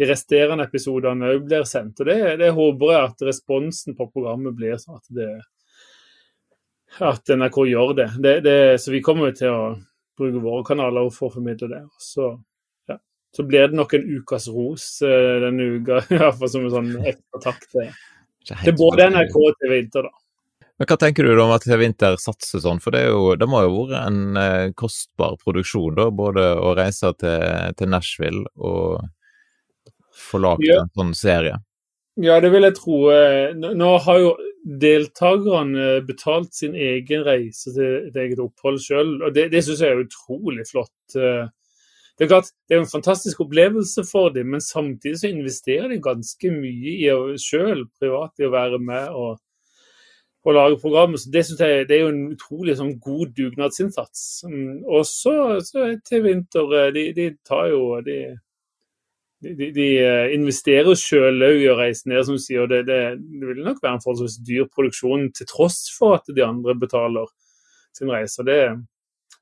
de 0.00 0.08
resterende 0.08 0.64
episodene 0.64 1.34
òg 1.34 1.44
blir 1.44 1.66
sendt. 1.68 2.00
og 2.00 2.08
det, 2.08 2.18
det, 2.40 2.54
håper 2.56 2.92
jeg 2.94 3.10
at 3.10 3.26
responsen 3.28 3.96
på 3.98 4.08
programmet 4.08 4.56
blir 4.56 4.80
sånn 4.80 4.96
at, 4.96 5.10
det, 5.12 5.28
at 7.04 7.34
NRK 7.36 7.58
gjør 7.68 7.92
det. 7.98 8.08
det. 8.46 8.60
Så 8.80 8.94
vi 8.96 9.02
kommer 9.04 9.28
jo 9.28 9.36
til 9.42 9.52
å 9.52 9.74
bruke 10.16 10.40
våre 10.40 10.64
kanaler 10.64 11.12
for 11.12 11.28
å 11.28 11.36
formidle 11.36 11.68
det. 11.68 11.82
Så 12.00 12.32
så 13.36 13.44
blir 13.46 13.68
det 13.68 13.78
nok 13.78 13.94
en 13.94 14.08
ukas 14.18 14.48
ros 14.50 14.86
uh, 15.06 15.36
denne 15.44 15.68
uka, 15.76 16.00
iallfall 16.16 16.50
som 16.50 16.66
en 16.66 16.74
sånn 16.74 16.90
ekstra 17.04 17.44
takk 17.44 17.68
til, 17.70 17.92
til 18.50 18.74
både 18.78 19.10
NRK 19.12 19.38
og 19.38 19.62
TV 19.62 19.78
Inter, 19.84 20.08
da. 20.10 20.16
Men 20.80 20.88
Hva 20.88 20.96
tenker 20.96 21.26
du 21.28 21.36
om 21.42 21.50
at 21.52 21.64
TV 21.68 21.84
Inter 21.84 22.14
satser 22.16 22.62
sånn, 22.64 22.78
for 22.80 22.96
det, 22.96 23.04
jo, 23.12 23.34
det 23.36 23.48
må 23.50 23.60
jo 23.66 23.72
ha 23.72 23.80
vært 23.84 24.10
en 24.10 24.38
uh, 24.40 24.74
kostbar 24.78 25.36
produksjon, 25.42 25.96
da, 25.98 26.08
både 26.10 26.46
å 26.56 26.74
reise 26.78 27.12
til, 27.20 27.74
til 27.76 27.90
Nashville 27.92 28.46
og 28.56 29.02
få 30.20 30.40
laget 30.40 30.70
ja. 30.72 30.78
en 30.82 30.94
sånn 30.96 31.12
serie? 31.18 31.58
Ja, 32.20 32.40
det 32.42 32.50
vil 32.52 32.66
jeg 32.66 32.76
tro. 32.76 32.96
Eh, 33.14 33.52
nå 33.56 33.90
har 34.04 34.18
jo 34.20 34.32
deltakerne 34.80 36.00
betalt 36.04 36.52
sin 36.56 36.74
egen 36.76 37.22
reise 37.24 37.72
til 37.72 38.10
et 38.10 38.18
eget 38.20 38.42
opphold 38.42 38.80
sjøl, 38.82 39.14
og 39.22 39.32
det, 39.36 39.46
det 39.54 39.62
syns 39.64 39.80
jeg 39.84 39.94
er 39.94 40.02
utrolig 40.04 40.66
flott. 40.68 40.96
Det 42.20 42.26
er 42.26 42.28
klart, 42.28 42.50
det 42.68 42.76
er 42.76 42.82
en 42.82 42.90
fantastisk 42.92 43.38
opplevelse 43.40 44.02
for 44.04 44.28
dem, 44.28 44.50
men 44.52 44.60
samtidig 44.60 45.18
så 45.18 45.28
investerer 45.28 45.88
de 45.88 46.02
ganske 46.04 46.50
mye 46.52 46.90
i 47.00 47.38
sjøl 47.40 47.86
privat 47.96 48.42
i 48.42 48.44
å 48.44 48.50
være 48.52 48.76
med 48.76 49.14
og, 49.16 49.38
og 50.44 50.52
lage 50.52 50.76
programmet. 50.82 51.22
Så 51.22 51.32
Det 51.32 51.44
synes 51.46 51.62
jeg 51.64 51.86
det 51.88 51.96
er 51.96 52.02
jo 52.02 52.10
en 52.12 52.26
utrolig 52.34 52.74
sånn, 52.76 52.92
god 53.00 53.32
dugnadsinnsats. 53.38 54.26
Mm, 54.44 54.84
og 54.84 55.08
så, 55.08 55.32
til 56.04 56.26
vinter 56.28 56.76
eh, 56.82 56.92
de, 56.98 57.06
de 57.16 57.30
tar 57.40 57.72
jo 57.72 57.80
de, 58.04 58.18
de, 59.40 59.72
de 59.80 59.88
eh, 60.04 60.36
investerer 60.36 61.00
sjøl 61.00 61.40
òg 61.48 61.64
i 61.64 61.72
å 61.72 61.80
reise 61.80 62.12
ned, 62.12 62.20
som 62.28 62.36
du 62.36 62.44
sier. 62.44 62.66
og 62.66 62.68
det, 62.74 62.84
det, 62.92 63.00
det, 63.16 63.46
vil 63.48 63.64
nok 63.64 63.80
være 63.80 63.96
en 63.96 64.04
forholdsvis 64.04 64.42
dyr 64.44 64.68
produksjon, 64.68 65.30
til 65.32 65.48
tross 65.48 65.86
for 65.96 66.20
at 66.20 66.28
de 66.28 66.44
andre 66.44 66.76
betaler 66.84 67.32
sin 67.96 68.12
reise. 68.12 68.44
det 68.44 68.60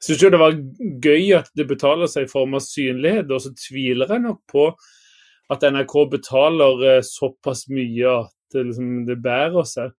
syns 0.03 0.23
jo 0.23 0.31
det 0.31 0.41
var 0.41 0.57
gøy 1.05 1.33
at 1.39 1.51
det 1.59 1.69
betaler 1.71 2.11
seg 2.11 2.27
i 2.27 2.31
form 2.31 2.57
av 2.59 2.65
synlighet, 2.65 3.31
og 3.31 3.43
så 3.45 3.55
tviler 3.59 4.11
jeg 4.15 4.25
nok 4.25 4.43
på 4.51 4.71
at 5.53 5.65
NRK 5.65 5.95
betaler 6.13 6.85
eh, 6.91 7.05
såpass 7.07 7.67
mye 7.73 8.19
at 8.25 8.35
det, 8.55 8.67
liksom, 8.71 8.91
det 9.09 9.19
bærer 9.25 9.67
seg. 9.69 9.95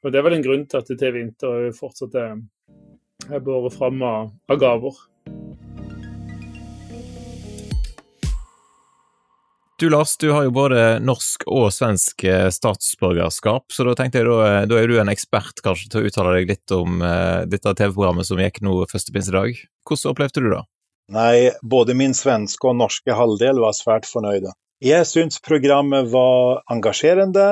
Og 0.00 0.12
Det 0.12 0.18
er 0.18 0.24
vel 0.26 0.38
en 0.38 0.44
grunn 0.44 0.66
til 0.68 0.80
at 0.80 0.90
TV 1.00 1.20
Inter 1.20 1.70
fortsatt 1.76 2.14
er 2.16 3.42
båret 3.44 3.74
fram 3.76 4.00
av, 4.06 4.30
av 4.48 4.60
gaver. 4.60 4.96
Du 9.80 9.90
Lars, 9.90 10.16
du 10.16 10.30
har 10.30 10.44
jo 10.44 10.50
både 10.52 10.98
norsk 11.00 11.46
og 11.48 11.70
svensk 11.72 12.26
eh, 12.28 12.50
statsborgerskap, 12.52 13.72
så 13.72 13.86
da 13.88 13.94
tenkte 13.96 14.20
jeg 14.20 14.26
da, 14.28 14.34
eh, 14.44 14.64
da 14.68 14.76
er 14.76 14.90
du 14.90 14.98
en 15.00 15.08
ekspert 15.08 15.62
kanskje 15.64 15.86
til 15.88 16.02
å 16.02 16.10
uttale 16.10 16.34
deg 16.34 16.50
litt 16.50 16.74
om 16.76 16.98
uh, 17.00 17.46
dette 17.48 17.72
TV-programmet 17.78 18.28
som 18.28 18.42
gikk 18.44 18.58
nå 18.60 18.74
første 18.90 19.14
pinsedag. 19.14 19.62
Hvordan 19.88 20.12
opplevde 20.12 20.42
du 20.44 20.50
det? 20.52 20.58
Nei, 21.16 21.48
både 21.64 21.96
min 21.96 22.12
svenske 22.12 22.68
og 22.68 22.76
norske 22.76 23.16
halvdel 23.16 23.62
var 23.64 23.72
svært 23.78 24.04
fornøyde. 24.10 24.52
Jeg 24.84 25.06
syns 25.08 25.40
programmet 25.40 26.10
var 26.12 26.60
engasjerende. 26.68 27.48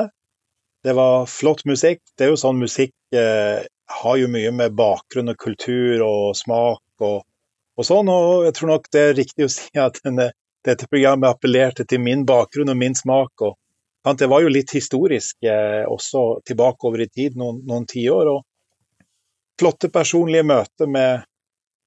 Det 0.85 0.93
var 0.99 1.25
flott 1.25 1.65
musikk. 1.65 2.03
Det 2.13 2.27
er 2.27 2.35
jo 2.35 2.43
sånn 2.43 2.61
musikk 2.61 2.93
eh, 3.09 3.65
har 4.03 4.19
jo 4.21 4.29
mye 4.29 4.51
med 4.53 4.77
bakgrunn 4.77 5.33
og 5.33 5.41
kultur 5.41 6.05
og 6.05 6.37
smak 6.37 7.09
og, 7.09 7.25
og 7.73 7.89
sånn, 7.89 8.13
og 8.13 8.45
jeg 8.45 8.59
tror 8.59 8.71
nok 8.75 8.87
det 8.93 9.07
er 9.07 9.17
riktig 9.17 9.49
å 9.49 9.51
si 9.55 9.81
at 9.81 9.97
den 10.05 10.27
er 10.27 10.37
dette 10.65 10.87
programmet 10.91 11.29
appellerte 11.29 11.85
til 11.87 12.01
min 12.03 12.25
bakgrunn 12.27 12.71
og 12.71 12.77
min 12.77 12.95
smak. 12.95 13.41
og 13.41 14.17
Det 14.17 14.27
var 14.27 14.43
jo 14.43 14.51
litt 14.51 14.73
historisk 14.75 15.43
eh, 15.43 15.85
også 15.87 16.41
tilbake 16.45 16.87
over 16.87 17.03
i 17.03 17.09
tid, 17.09 17.37
noen, 17.39 17.61
noen 17.67 17.87
tiår. 17.89 18.31
Og 18.33 19.09
flotte 19.59 19.89
personlige 19.93 20.47
møter 20.47 20.87
med, 20.87 21.25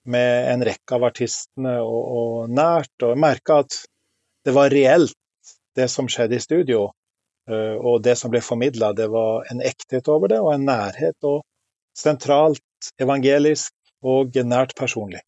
med, 0.05 0.49
en 0.55 0.65
rekke 0.69 0.97
av 0.97 1.09
artistene 1.11 1.79
og, 1.83 2.03
og 2.19 2.51
nært. 2.51 2.95
Og 3.03 3.15
jeg 3.15 3.23
merka 3.23 3.63
at 3.65 3.79
det 4.47 4.57
var 4.57 4.73
reelt, 4.75 5.19
det 5.77 5.89
som 5.89 6.09
skjedde 6.11 6.37
i 6.37 6.45
studio. 6.45 6.91
Uh, 7.51 7.75
og 7.81 8.03
det 8.05 8.15
som 8.21 8.31
ble 8.31 8.43
formidla, 8.45 8.93
det 8.95 9.09
var 9.11 9.49
en 9.51 9.63
ekthet 9.65 10.07
over 10.13 10.31
det, 10.31 10.39
og 10.43 10.53
en 10.55 10.67
nærhet. 10.69 11.17
Og 11.27 11.43
sentralt 11.99 12.93
evangelisk 13.03 13.75
og 14.03 14.37
nært 14.47 14.75
personlig. 14.79 15.23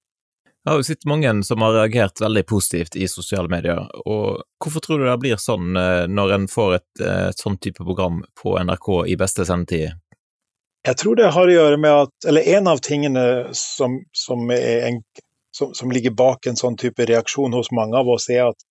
Jeg 0.64 0.72
har 0.72 0.79
jo 0.81 0.87
sett 0.87 1.05
mange 1.05 1.31
som 1.44 1.61
har 1.61 1.74
reagert 1.77 2.20
veldig 2.24 2.42
positivt 2.48 2.94
i 2.96 3.05
sosiale 3.09 3.50
medier, 3.53 3.83
og 4.09 4.46
hvorfor 4.64 4.81
tror 4.81 5.03
du 5.03 5.05
det 5.05 5.18
blir 5.20 5.40
sånn 5.40 5.77
eh, 5.77 6.07
når 6.09 6.33
en 6.38 6.46
får 6.48 6.70
et, 6.79 7.03
eh, 7.05 7.27
et 7.35 7.42
sånn 7.42 7.59
type 7.61 7.85
program 7.85 8.22
på 8.40 8.55
NRK 8.57 8.88
i 9.12 9.18
beste 9.20 9.44
sendetid? 9.44 9.98
Jeg 10.88 11.00
tror 11.00 11.20
det 11.20 11.35
har 11.37 11.53
å 11.53 11.53
gjøre 11.53 11.81
med 11.81 12.07
at, 12.07 12.14
eller 12.29 12.48
en 12.57 12.72
av 12.72 12.81
tingene 12.85 13.27
som, 13.57 13.98
som, 14.16 14.48
en, 14.57 15.03
som, 15.53 15.77
som 15.77 15.92
ligger 15.92 16.16
bak 16.16 16.48
en 16.48 16.57
sånn 16.57 16.81
type 16.81 17.11
reaksjon 17.12 17.57
hos 17.57 17.68
mange 17.72 18.00
av 18.00 18.09
oss, 18.16 18.31
er 18.33 18.48
at 18.48 18.66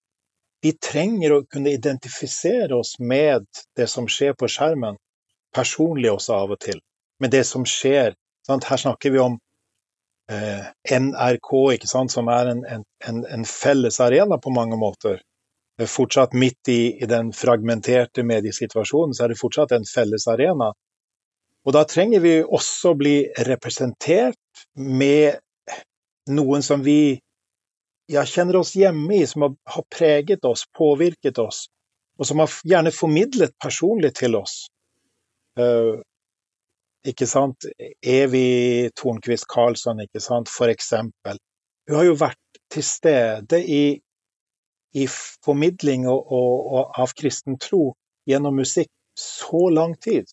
vi 0.65 0.73
trenger 0.73 1.37
å 1.37 1.41
kunne 1.45 1.75
identifisere 1.77 2.73
oss 2.73 2.95
med 2.99 3.45
det 3.77 3.85
som 3.91 4.09
skjer 4.09 4.33
på 4.33 4.49
skjermen, 4.49 4.97
personlig 5.53 6.09
også 6.09 6.41
av 6.41 6.57
og 6.57 6.61
til, 6.65 6.81
med 7.21 7.33
det 7.37 7.45
som 7.45 7.69
skjer. 7.69 8.17
Sant? 8.47 8.65
Her 8.65 8.81
snakker 8.81 9.13
vi 9.13 9.21
om 9.21 9.37
NRK, 10.31 11.51
ikke 11.75 11.89
sant, 11.89 12.11
som 12.11 12.29
er 12.31 12.53
en, 12.53 12.63
en, 12.65 13.23
en 13.25 13.45
felles 13.45 13.99
arena 13.99 14.37
på 14.39 14.53
mange 14.55 14.77
måter. 14.79 15.19
Fortsatt 15.89 16.33
midt 16.37 16.69
i, 16.69 16.95
i, 17.01 17.05
den 17.09 17.33
fragmenterte 17.33 18.23
mediesituasjonen, 18.23 19.13
så 19.13 19.25
er 19.25 19.33
det 19.33 19.39
fortsatt 19.39 19.73
en 19.75 19.87
felles 19.89 20.27
arena. 20.31 20.71
Og 21.63 21.75
da 21.75 21.83
trenger 21.87 22.23
vi 22.23 22.37
også 22.43 22.93
bli 22.99 23.15
representert 23.47 24.65
med 24.75 25.39
noen 26.29 26.63
som 26.63 26.83
vi 26.85 27.17
ja, 28.11 28.23
kjenner 28.25 28.59
oss 28.61 28.75
hjemme 28.75 29.17
i, 29.17 29.25
som 29.27 29.47
har, 29.47 29.55
har 29.75 29.85
preget 29.91 30.45
oss, 30.45 30.65
påvirket 30.77 31.39
oss, 31.39 31.65
og 32.19 32.27
som 32.29 32.43
har 32.43 32.51
gjerne 32.67 32.93
formidlet 32.93 33.55
personlig 33.63 34.13
til 34.19 34.37
oss. 34.39 34.67
Uh, 35.59 36.01
ikke 37.07 37.27
sant, 37.27 37.67
Evy 37.99 38.89
Tornquist 38.95 39.47
Karlsson, 39.51 40.01
ikke 40.05 40.21
sant, 40.23 40.51
for 40.51 40.71
eksempel. 40.71 41.39
Hun 41.89 41.99
har 41.99 42.07
jo 42.07 42.19
vært 42.19 42.61
til 42.71 42.85
stede 42.87 43.59
i, 43.59 43.83
i 44.95 45.07
formidling 45.09 46.07
og, 46.07 46.31
og, 46.31 46.53
og 46.77 47.01
av 47.03 47.15
kristen 47.17 47.59
tro 47.61 47.91
gjennom 48.29 48.55
musikk 48.61 48.91
så 49.19 49.67
lang 49.73 49.97
tid. 49.99 50.31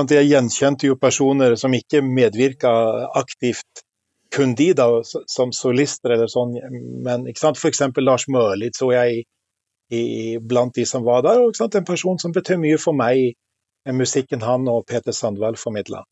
Jeg 0.00 0.30
gjenkjente 0.30 0.88
jo 0.88 0.96
personer 0.96 1.56
som 1.60 1.74
ikke 1.76 2.00
medvirka 2.06 2.70
aktivt, 3.18 3.84
kun 4.34 4.54
de 4.54 4.70
da, 4.78 4.86
som 5.02 5.50
solister 5.52 6.14
eller 6.14 6.30
sånn, 6.30 6.54
men 7.04 7.26
ikke 7.28 7.42
sant? 7.42 7.58
for 7.58 7.70
eksempel 7.70 8.06
Lars 8.06 8.28
Mørlid 8.30 8.78
så 8.78 8.92
jeg 8.94 9.20
i, 9.20 9.24
i, 9.98 10.02
blant 10.38 10.74
de 10.78 10.86
som 10.86 11.02
var 11.06 11.24
der, 11.26 11.42
og 11.42 11.58
en 11.58 11.88
person 11.88 12.18
som 12.22 12.32
betød 12.32 12.62
mye 12.62 12.78
for 12.78 12.96
meg 12.96 13.34
musikken 13.88 14.42
han 14.42 14.68
og 14.68 14.86
Peter 14.86 15.12
Sandvall 15.12 15.56
formidla. 15.56 16.04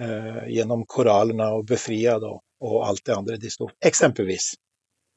Eh, 0.00 0.48
gjennom 0.48 0.86
koralene 0.88 1.50
og 1.58 1.66
Befriad 1.68 2.24
og, 2.24 2.40
og, 2.64 2.76
alt 2.86 3.02
det 3.04 3.12
andre 3.12 3.36
de 3.36 3.50
sto 3.52 3.68
Eksempelvis. 3.84 4.54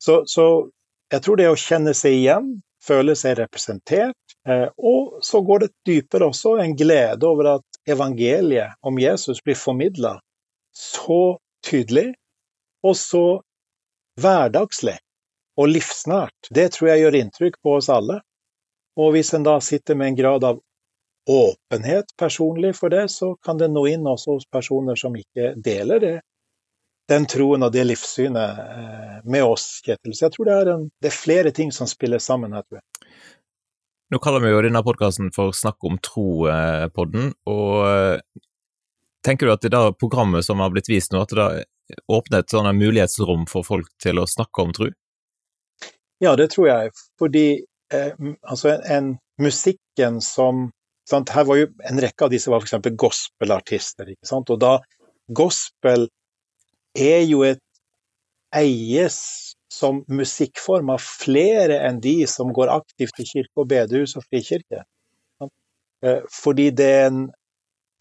Så, 0.04 0.24
så, 0.28 0.68
jeg 1.14 1.24
tror 1.24 1.40
det 1.40 1.48
å 1.48 1.56
kjenne 1.56 1.94
seg 1.96 2.18
igjen, 2.18 2.50
føle 2.84 3.16
seg 3.16 3.38
representert, 3.40 4.36
eh, 4.50 4.68
og 4.76 5.24
så 5.24 5.40
går 5.48 5.64
det 5.64 5.72
dypere 5.88 6.28
også 6.28 6.58
en 6.62 6.76
glede 6.76 7.24
over 7.24 7.54
at 7.56 7.80
evangeliet 7.88 8.76
om 8.84 9.00
Jesus 9.00 9.40
blir 9.46 9.56
formidla 9.56 10.18
så 10.76 11.38
tydelig 11.66 12.12
og 12.84 12.98
så 13.00 13.26
hverdagslig 14.20 14.98
og 15.56 15.72
livsnært. 15.72 16.52
Det 16.52 16.68
tror 16.76 16.92
jeg 16.92 17.06
gjør 17.06 17.20
inntrykk 17.22 17.60
på 17.64 17.78
oss 17.80 17.90
alle. 17.90 18.20
Og 19.00 19.16
hvis 19.16 19.34
en 19.36 19.48
da 19.48 19.56
sitter 19.64 19.96
med 19.96 20.12
en 20.12 20.20
grad 20.20 20.46
av 20.48 20.60
åpenhet 21.30 22.14
personlig 22.20 22.76
for 22.78 22.94
det, 22.94 23.08
så 23.10 23.36
kan 23.36 23.58
det 23.58 23.72
nå 23.74 23.88
inn 23.90 24.08
også 24.08 24.38
hos 24.38 24.48
personer 24.52 25.00
som 25.00 25.16
ikke 25.18 25.54
deler 25.58 26.02
det, 26.04 26.16
den 27.10 27.28
troen 27.30 27.66
og 27.66 27.74
det 27.74 27.86
livssynet 27.86 28.62
eh, 28.62 29.18
med 29.30 29.46
oss, 29.46 29.82
Kjetil. 29.86 30.16
Så 30.18 30.26
jeg 30.26 30.36
tror 30.36 30.50
det 30.50 30.56
er, 30.56 30.72
en, 30.74 30.88
det 31.02 31.12
er 31.12 31.18
flere 31.18 31.54
ting 31.54 31.74
som 31.74 31.90
spiller 31.90 32.22
sammen 32.22 32.56
her, 32.58 32.66
tror 32.66 32.82
jeg. 32.82 33.14
Nå 34.14 34.20
kaller 34.22 34.44
vi 34.44 34.52
jo 34.54 34.62
denne 34.62 34.82
podkasten 34.86 35.32
for 35.34 35.54
Snakk 35.58 35.86
om 35.86 35.98
tro-podden, 36.02 37.32
og 37.50 37.78
eh, 37.90 38.42
tenker 39.26 39.50
du 39.50 39.54
at 39.54 39.66
det 39.66 39.74
der 39.74 39.96
programmet 39.98 40.46
som 40.46 40.62
har 40.62 40.74
blitt 40.74 40.90
vist 40.90 41.14
nå, 41.14 41.24
at 41.26 41.34
det 41.34 41.42
da 41.42 41.48
åpner 42.10 42.42
et 42.42 42.54
sånt 42.54 42.78
mulighetsrom 42.78 43.46
for 43.50 43.66
folk 43.66 43.90
til 44.02 44.22
å 44.22 44.30
snakke 44.30 44.66
om 44.66 44.74
tro? 44.74 44.90
Ja, 46.24 46.36
det 46.40 46.52
tror 46.54 46.70
jeg. 46.70 46.94
Fordi 47.20 47.48
eh, 47.94 48.14
altså 48.42 48.76
en, 48.76 48.86
en, 48.98 49.14
musikken 49.42 50.22
som 50.24 50.70
sant? 51.10 51.32
Her 51.36 51.46
var 51.48 51.60
jo 51.62 51.70
en 51.90 52.02
rekke 52.02 52.28
av 52.28 52.34
disse 52.34 52.52
var 52.52 52.64
f.eks. 52.64 52.92
gospelartister. 52.98 54.10
ikke 54.14 54.30
sant? 54.30 54.52
Og 54.54 54.62
da 54.62 54.78
gospel 55.34 56.10
er 56.96 57.22
jo 57.26 57.44
et 57.48 57.62
eies 58.56 59.18
som 59.72 60.04
musikkform 60.08 60.92
av 60.94 61.04
flere 61.04 61.82
enn 61.88 62.00
de 62.04 62.22
som 62.30 62.54
går 62.56 62.72
aktivt 62.72 63.20
i 63.20 63.28
kirke 63.28 63.64
og 63.64 63.70
bedehus 63.72 64.16
og 64.16 64.24
frikirke. 64.30 64.86
Eh, 66.06 66.22
fordi 66.44 66.70
det 66.70 66.86
er 66.86 67.06
en, 67.10 67.22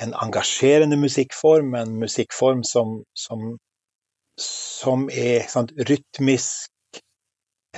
en 0.02 0.14
engasjerende 0.26 0.98
musikkform, 1.00 1.74
en 1.78 1.96
musikkform 1.98 2.62
som, 2.68 3.00
som, 3.14 3.56
som 4.38 5.08
er 5.10 5.46
sant, 5.50 5.72
rytmisk 5.90 7.00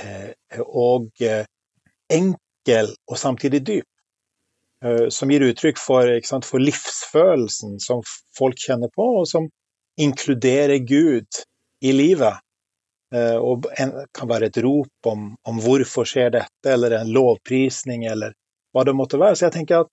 eh, 0.01 0.33
og 0.67 1.11
eh, 1.25 1.45
enkel 2.13 2.93
og 3.07 3.21
samtidig 3.21 3.63
dyp. 3.67 3.89
Som 5.11 5.31
gir 5.33 5.41
uttrykk 5.41 5.79
for, 5.81 6.11
sant, 6.29 6.45
for 6.45 6.61
livsfølelsen 6.61 7.79
som 7.81 8.03
folk 8.37 8.61
kjenner 8.61 8.91
på, 8.93 9.07
og 9.23 9.25
som 9.31 9.47
inkluderer 9.97 10.79
Gud 10.85 11.41
i 11.81 11.93
livet. 11.97 12.43
Eh, 13.15 13.37
og 13.37 13.67
en, 13.79 13.93
kan 14.15 14.29
være 14.29 14.51
et 14.51 14.59
rop 14.65 15.11
om, 15.11 15.29
om, 15.47 15.61
hvorfor 15.63 16.09
skjer 16.09 16.33
dette, 16.35 16.73
eller 16.73 16.99
en 16.99 17.13
lovprisning, 17.15 18.07
eller 18.11 18.35
hva 18.75 18.85
det 18.87 18.97
måtte 18.99 19.21
være. 19.21 19.39
Så 19.39 19.47
jeg 19.47 19.57
tenker 19.61 19.85
at 19.85 19.93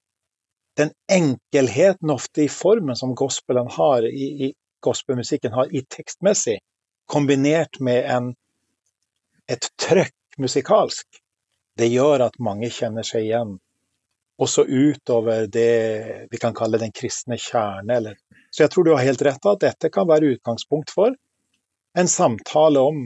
den 0.80 0.94
enkelheten 1.12 2.10
ofte 2.10 2.48
i 2.48 2.52
formen 2.52 2.98
som 2.98 3.14
gospelen 3.16 3.70
har, 3.76 4.08
i, 4.10 4.30
i 4.48 4.54
gospelmusikken 4.84 5.54
har 5.54 5.70
i 5.72 5.84
tekstmessig, 5.96 6.58
kombinert 7.10 7.80
med 7.84 8.08
en, 8.10 8.32
et 9.52 9.70
trøkk 9.80 10.40
musikalsk, 10.42 11.06
det 11.78 11.92
gjør 11.92 12.26
at 12.28 12.40
mange 12.42 12.70
kjenner 12.74 13.06
seg 13.06 13.28
igjen. 13.28 13.58
Også 14.42 14.64
utover 14.66 15.48
det 15.52 16.28
vi 16.32 16.40
kan 16.42 16.56
kalle 16.58 16.80
den 16.82 16.92
kristne 16.96 17.38
kjerne, 17.38 18.00
eller 18.00 18.18
så 18.54 18.64
jeg 18.64 18.74
tror 18.74 18.86
du 18.86 18.94
har 18.94 19.06
helt 19.06 19.22
rett 19.26 19.46
at 19.50 19.62
dette 19.62 19.90
kan 19.94 20.08
være 20.10 20.34
utgangspunkt 20.36 20.94
for 20.94 21.14
en 21.98 22.10
samtale 22.10 22.82
om 22.82 23.04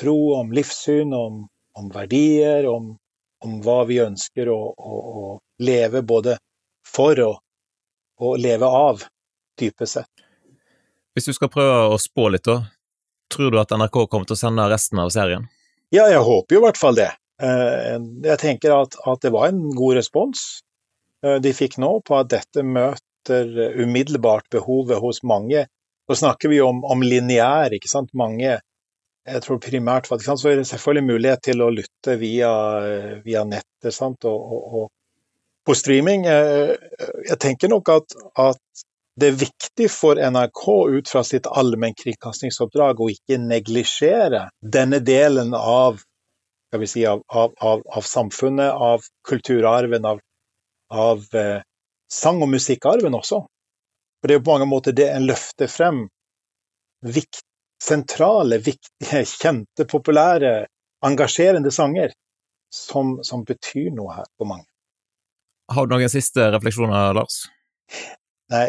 tro, 0.00 0.34
om 0.36 0.52
livssyn, 0.52 1.14
om, 1.14 1.46
om 1.72 1.90
verdier, 1.92 2.68
om, 2.68 2.96
om, 3.44 3.58
hva 3.64 3.82
vi 3.88 4.00
ønsker 4.04 4.48
å, 4.52 4.58
å, 4.76 5.00
å 5.00 5.26
leve 5.64 6.02
både 6.04 6.36
for 6.86 7.20
og, 7.24 7.40
og 8.20 8.38
leve 8.40 8.68
av, 8.68 9.04
dypest 9.60 9.98
sett. 9.98 10.26
Hvis 11.16 11.30
du 11.30 11.32
skal 11.32 11.52
prøve 11.52 11.94
å 11.94 12.00
spå 12.00 12.28
litt, 12.32 12.44
da. 12.44 12.66
Tror 13.32 13.52
du 13.52 13.60
at 13.60 13.72
NRK 13.72 14.02
kommer 14.04 14.28
til 14.28 14.36
å 14.36 14.40
sende 14.40 14.68
resten 14.70 15.00
av 15.00 15.08
serien? 15.12 15.48
Ja, 15.94 16.06
jeg 16.12 16.20
håper 16.24 16.56
jo 16.56 16.60
i 16.60 16.66
hvert 16.66 16.80
fall 16.80 16.98
det. 16.98 17.08
Eh, 17.42 17.96
jeg 18.24 18.40
tenker 18.40 18.72
at, 18.78 18.96
at 19.04 19.24
det 19.24 19.32
var 19.34 19.50
en 19.50 19.66
god 19.76 19.98
respons 19.98 20.44
eh, 21.24 21.36
de 21.44 21.52
fikk 21.52 21.76
nå 21.82 21.98
på 22.06 22.16
at 22.16 22.30
dette 22.32 22.64
møter 22.64 23.50
eh, 23.66 23.76
umiddelbart 23.82 24.48
behovet 24.52 25.02
hos 25.02 25.20
mange. 25.26 25.66
Nå 26.08 26.16
snakker 26.16 26.52
vi 26.52 26.62
om, 26.64 26.80
om 26.84 27.04
lineær, 27.04 27.74
ikke 27.76 27.92
sant. 27.92 28.14
Mange 28.16 28.56
jeg 29.26 29.42
tror 29.42 29.58
primært 29.58 30.06
for, 30.06 30.22
Så 30.22 30.48
er 30.48 30.60
det 30.60 30.68
selvfølgelig 30.68 31.04
mulighet 31.04 31.40
til 31.42 31.62
å 31.64 31.72
lytte 31.74 32.14
via, 32.20 32.50
via 33.24 33.42
nettet 33.42 33.90
sant? 33.92 34.22
Og, 34.24 34.52
og, 34.54 34.68
og, 34.78 34.92
på 35.66 35.74
streaming. 35.74 36.28
Jeg 36.28 37.38
tenker 37.42 37.72
nok 37.72 37.88
at, 37.90 38.14
at, 38.38 38.84
det 39.18 39.32
er 39.32 39.40
viktig 39.40 39.88
for 39.90 40.20
NRK 40.20 40.62
ut 40.92 41.10
fra 41.10 41.24
sitt 41.26 41.48
allmennkringkastingsoppdrag 41.48 43.00
å 43.00 43.08
ikke 43.10 43.40
neglisjere 43.42 44.44
denne 44.60 45.00
delen 45.02 45.56
av, 45.58 46.02
si, 46.84 47.06
av, 47.08 47.22
av, 47.32 47.82
av 47.86 48.04
samfunnet, 48.04 48.72
av 48.72 49.06
kulturarven, 49.28 50.04
av, 50.04 50.20
av 50.92 51.24
sang- 52.12 52.42
og 52.44 52.52
musikkarven 52.52 53.16
også. 53.16 53.40
For 54.20 54.28
det 54.28 54.36
er 54.36 54.44
på 54.44 54.52
mange 54.52 54.68
måter 54.68 54.94
det 54.96 55.08
en 55.12 55.26
løfter 55.28 55.70
frem. 55.70 56.04
Vikt, 57.06 57.42
sentrale, 57.82 58.58
viktige, 58.58 59.24
kjente, 59.42 59.88
populære, 59.88 60.66
engasjerende 61.06 61.70
sanger 61.70 62.12
som, 62.74 63.18
som, 63.22 63.44
betyr 63.44 63.92
noe 63.94 64.16
her 64.16 64.26
for 64.36 64.50
mange. 64.50 64.66
Har 65.72 65.86
du 65.86 65.96
noen 65.96 66.10
siste 66.10 66.50
refleksjoner, 66.54 67.14
Lars? 67.16 67.44
Nei, 68.52 68.68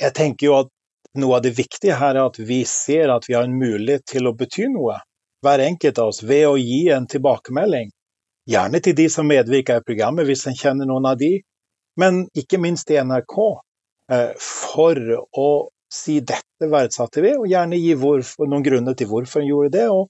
jeg 0.00 0.12
tenker 0.16 0.48
jo 0.48 0.56
at 0.62 0.72
noe 1.16 1.38
av 1.38 1.44
det 1.46 1.54
viktige 1.56 1.96
her 1.96 2.16
er 2.16 2.26
at 2.26 2.38
vi 2.40 2.60
ser 2.68 3.12
at 3.12 3.28
vi 3.28 3.36
har 3.36 3.46
en 3.48 3.56
mulighet 3.56 4.04
til 4.12 4.28
å 4.28 4.34
bety 4.36 4.68
noe, 4.72 4.98
hver 5.46 5.62
enkelt 5.64 6.00
av 6.02 6.10
oss, 6.12 6.22
ved 6.26 6.48
å 6.48 6.56
gi 6.58 6.88
en 6.94 7.06
tilbakemelding. 7.10 7.92
Gjerne 8.50 8.80
til 8.82 8.94
de 8.98 9.06
som 9.10 9.26
medvirker 9.26 9.80
i 9.80 9.86
programmet, 9.86 10.26
hvis 10.26 10.46
en 10.50 10.58
kjenner 10.58 10.88
noen 10.88 11.06
av 11.10 11.18
de, 11.18 11.38
men 11.98 12.26
ikke 12.36 12.60
minst 12.62 12.90
i 12.92 12.98
NRK, 13.00 13.38
eh, 14.12 14.34
for 14.42 15.00
å 15.38 15.48
si 15.92 16.20
dette 16.20 16.68
verdsatte 16.70 17.22
vi, 17.24 17.32
og 17.38 17.48
gjerne 17.50 17.78
gi 17.80 17.94
noen 17.96 18.66
grunner 18.66 18.94
til 18.98 19.10
hvorfor 19.10 19.42
en 19.42 19.50
gjorde 19.50 19.72
det, 19.78 19.88
og, 19.90 20.06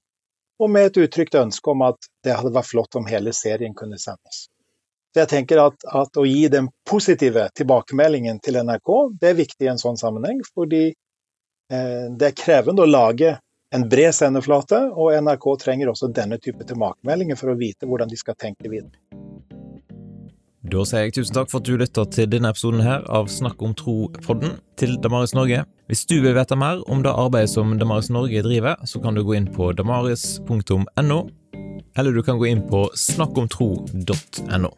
og, 0.59 0.69
med 0.73 0.89
et 0.89 1.01
uttrykt 1.05 1.37
ønske 1.37 1.73
om 1.73 1.85
at 1.87 2.09
det 2.25 2.35
hadde 2.35 2.53
vært 2.53 2.71
flott 2.71 2.99
om 2.99 3.09
hele 3.09 3.33
serien 3.33 3.75
kunne 3.77 3.99
sendes. 4.01 4.47
Så 5.13 5.23
jeg 5.23 5.31
tenker 5.31 5.63
at, 5.63 5.85
at 5.97 6.17
å 6.19 6.25
gi 6.27 6.45
den 6.51 6.69
positive 6.85 7.47
tilbakemeldingen 7.57 8.41
til 8.43 8.59
NRK, 8.61 8.93
det 9.21 9.31
er 9.31 9.37
viktig 9.39 9.65
i 9.65 9.71
en 9.71 9.81
sånn 9.81 9.97
sammenheng, 9.97 10.43
fordi 10.53 10.83
eh, 10.91 12.05
det 12.13 12.31
er 12.31 12.37
krevende 12.37 12.83
å 12.83 12.89
lage 12.89 13.37
en 13.75 13.89
bred 13.89 14.15
sendeflate, 14.15 14.79
og 14.95 15.15
NRK 15.23 15.47
trenger 15.63 15.91
også 15.91 16.11
denne 16.15 16.39
type 16.39 16.63
tilbakemeldinger 16.67 17.39
for 17.39 17.51
å 17.51 17.57
vite 17.59 17.89
hvordan 17.89 18.11
de 18.11 18.19
skal 18.19 18.37
tenke 18.39 18.71
videre. 18.71 18.95
Da 20.67 20.81
sier 20.83 21.05
jeg 21.05 21.13
tusen 21.15 21.35
takk 21.35 21.51
for 21.51 21.61
at 21.61 21.67
du 21.67 21.77
lytter 21.79 22.07
til 22.11 22.27
denne 22.27 22.49
episoden 22.51 22.81
her 22.83 23.05
av 23.13 23.29
Snakk 23.31 23.61
om 23.63 23.75
tro-podden 23.77 24.57
til 24.79 24.97
Damaris 25.03 25.31
Norge. 25.37 25.61
Hvis 25.87 26.03
du 26.09 26.17
vil 26.19 26.35
vite 26.35 26.57
mer 26.59 26.81
om 26.91 27.03
det 27.05 27.13
arbeidet 27.13 27.53
som 27.53 27.71
Damaris 27.79 28.09
Norge 28.11 28.43
driver, 28.43 28.75
så 28.83 28.99
kan 29.03 29.15
du 29.15 29.23
gå 29.23 29.37
inn 29.37 29.47
på 29.47 29.71
damaris.no, 29.77 31.21
eller 31.95 32.11
du 32.11 32.23
kan 32.23 32.41
gå 32.41 32.51
inn 32.51 32.65
på 32.67 32.83
snakkomtro.no. 32.99 34.73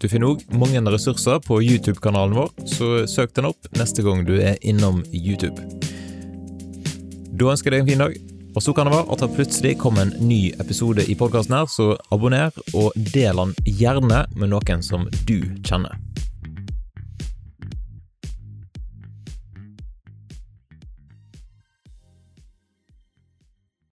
Du 0.00 0.08
finner 0.08 0.32
òg 0.32 0.46
mange 0.58 0.80
ressurser 0.90 1.44
på 1.44 1.60
YouTube-kanalen 1.60 2.38
vår, 2.38 2.54
så 2.64 2.92
søk 3.04 3.36
den 3.36 3.52
opp 3.52 3.68
neste 3.76 4.04
gang 4.06 4.24
du 4.26 4.38
er 4.40 4.56
innom 4.64 5.04
YouTube. 5.12 5.60
Da 7.42 7.50
ønsker 7.50 7.74
jeg 7.74 7.82
deg 7.82 7.82
en 7.82 7.90
fin 7.90 8.02
dag. 8.04 8.12
Og 8.52 8.62
så 8.62 8.74
kan 8.76 8.86
det 8.86 8.92
være 8.94 9.14
at 9.14 9.22
det 9.24 9.34
plutselig 9.34 9.72
kommer 9.80 10.04
en 10.04 10.28
ny 10.28 10.52
episode 10.62 11.02
i 11.08 11.16
podkasten 11.18 11.56
her, 11.56 11.66
så 11.66 11.96
abonner 12.14 12.52
og 12.76 12.92
del 12.94 13.40
den 13.40 13.54
gjerne 13.80 14.26
med 14.36 14.52
noen 14.52 14.84
som 14.86 15.08
du 15.26 15.40
kjenner. 15.64 15.96